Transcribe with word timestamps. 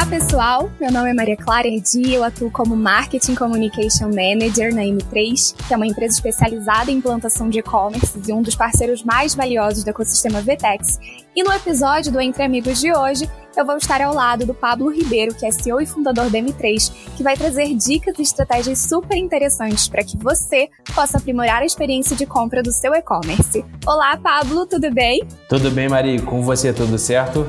Olá, 0.00 0.08
pessoal. 0.08 0.70
Meu 0.80 0.90
nome 0.90 1.10
é 1.10 1.12
Maria 1.12 1.36
Clara 1.36 1.68
Erdi, 1.68 2.14
eu 2.14 2.24
atuo 2.24 2.50
como 2.50 2.74
Marketing 2.74 3.34
Communication 3.34 4.06
Manager 4.06 4.74
na 4.74 4.80
M3, 4.80 5.54
que 5.68 5.74
é 5.74 5.76
uma 5.76 5.86
empresa 5.86 6.14
especializada 6.14 6.90
em 6.90 6.94
implantação 6.96 7.50
de 7.50 7.58
e-commerce 7.58 8.18
e 8.26 8.32
um 8.32 8.40
dos 8.40 8.54
parceiros 8.54 9.04
mais 9.04 9.34
valiosos 9.34 9.84
do 9.84 9.90
ecossistema 9.90 10.40
VTEX. 10.40 10.98
E 11.36 11.42
no 11.42 11.52
episódio 11.52 12.10
do 12.10 12.18
Entre 12.18 12.42
Amigos 12.42 12.80
de 12.80 12.90
hoje, 12.90 13.28
eu 13.54 13.66
vou 13.66 13.76
estar 13.76 14.00
ao 14.00 14.14
lado 14.14 14.46
do 14.46 14.54
Pablo 14.54 14.90
Ribeiro, 14.90 15.34
que 15.34 15.44
é 15.44 15.50
CEO 15.50 15.82
e 15.82 15.86
fundador 15.86 16.30
da 16.30 16.38
M3, 16.38 16.90
que 17.14 17.22
vai 17.22 17.36
trazer 17.36 17.74
dicas 17.74 18.18
e 18.18 18.22
estratégias 18.22 18.78
super 18.78 19.18
interessantes 19.18 19.86
para 19.86 20.02
que 20.02 20.16
você 20.16 20.70
possa 20.94 21.18
aprimorar 21.18 21.60
a 21.60 21.66
experiência 21.66 22.16
de 22.16 22.24
compra 22.24 22.62
do 22.62 22.72
seu 22.72 22.94
e-commerce. 22.94 23.62
Olá, 23.86 24.16
Pablo, 24.16 24.64
tudo 24.64 24.90
bem? 24.90 25.22
Tudo 25.46 25.70
bem, 25.70 25.90
Maria? 25.90 26.22
Com 26.22 26.40
você, 26.40 26.72
tudo 26.72 26.96
certo? 26.96 27.46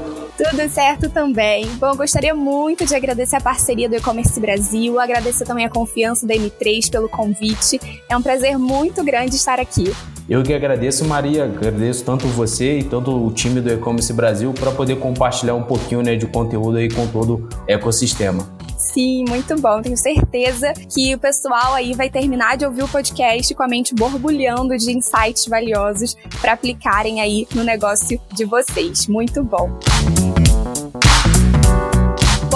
Tudo 0.49 0.67
certo 0.69 1.07
também. 1.07 1.67
Bom, 1.75 1.95
gostaria 1.95 2.33
muito 2.33 2.83
de 2.83 2.95
agradecer 2.95 3.35
a 3.35 3.41
parceria 3.41 3.87
do 3.87 3.95
E-Commerce 3.95 4.39
Brasil, 4.39 4.99
agradecer 4.99 5.45
também 5.45 5.65
a 5.65 5.69
confiança 5.69 6.25
da 6.25 6.33
M3 6.33 6.89
pelo 6.89 7.07
convite. 7.07 7.79
É 8.09 8.17
um 8.17 8.23
prazer 8.23 8.57
muito 8.57 9.03
grande 9.03 9.35
estar 9.35 9.59
aqui. 9.59 9.93
Eu 10.27 10.41
que 10.41 10.51
agradeço, 10.51 11.05
Maria, 11.05 11.43
agradeço 11.43 12.03
tanto 12.03 12.25
você 12.27 12.79
e 12.79 12.83
tanto 12.83 13.11
o 13.11 13.31
time 13.31 13.61
do 13.61 13.71
E-Commerce 13.71 14.11
Brasil 14.13 14.51
para 14.51 14.71
poder 14.71 14.97
compartilhar 14.97 15.53
um 15.53 15.63
pouquinho 15.63 16.01
né, 16.01 16.15
de 16.15 16.25
conteúdo 16.25 16.77
aí 16.77 16.89
com 16.89 17.05
todo 17.05 17.35
o 17.35 17.49
ecossistema. 17.67 18.49
Sim, 18.77 19.25
muito 19.29 19.55
bom. 19.61 19.79
Tenho 19.81 19.95
certeza 19.95 20.73
que 20.73 21.13
o 21.13 21.19
pessoal 21.19 21.75
aí 21.75 21.93
vai 21.93 22.09
terminar 22.09 22.57
de 22.57 22.65
ouvir 22.65 22.83
o 22.83 22.87
podcast 22.87 23.53
com 23.53 23.61
a 23.61 23.67
mente 23.67 23.93
borbulhando 23.93 24.75
de 24.75 24.91
insights 24.91 25.45
valiosos 25.45 26.15
para 26.41 26.53
aplicarem 26.53 27.21
aí 27.21 27.47
no 27.53 27.63
negócio 27.63 28.19
de 28.33 28.43
vocês. 28.43 29.07
Muito 29.07 29.43
bom. 29.43 29.69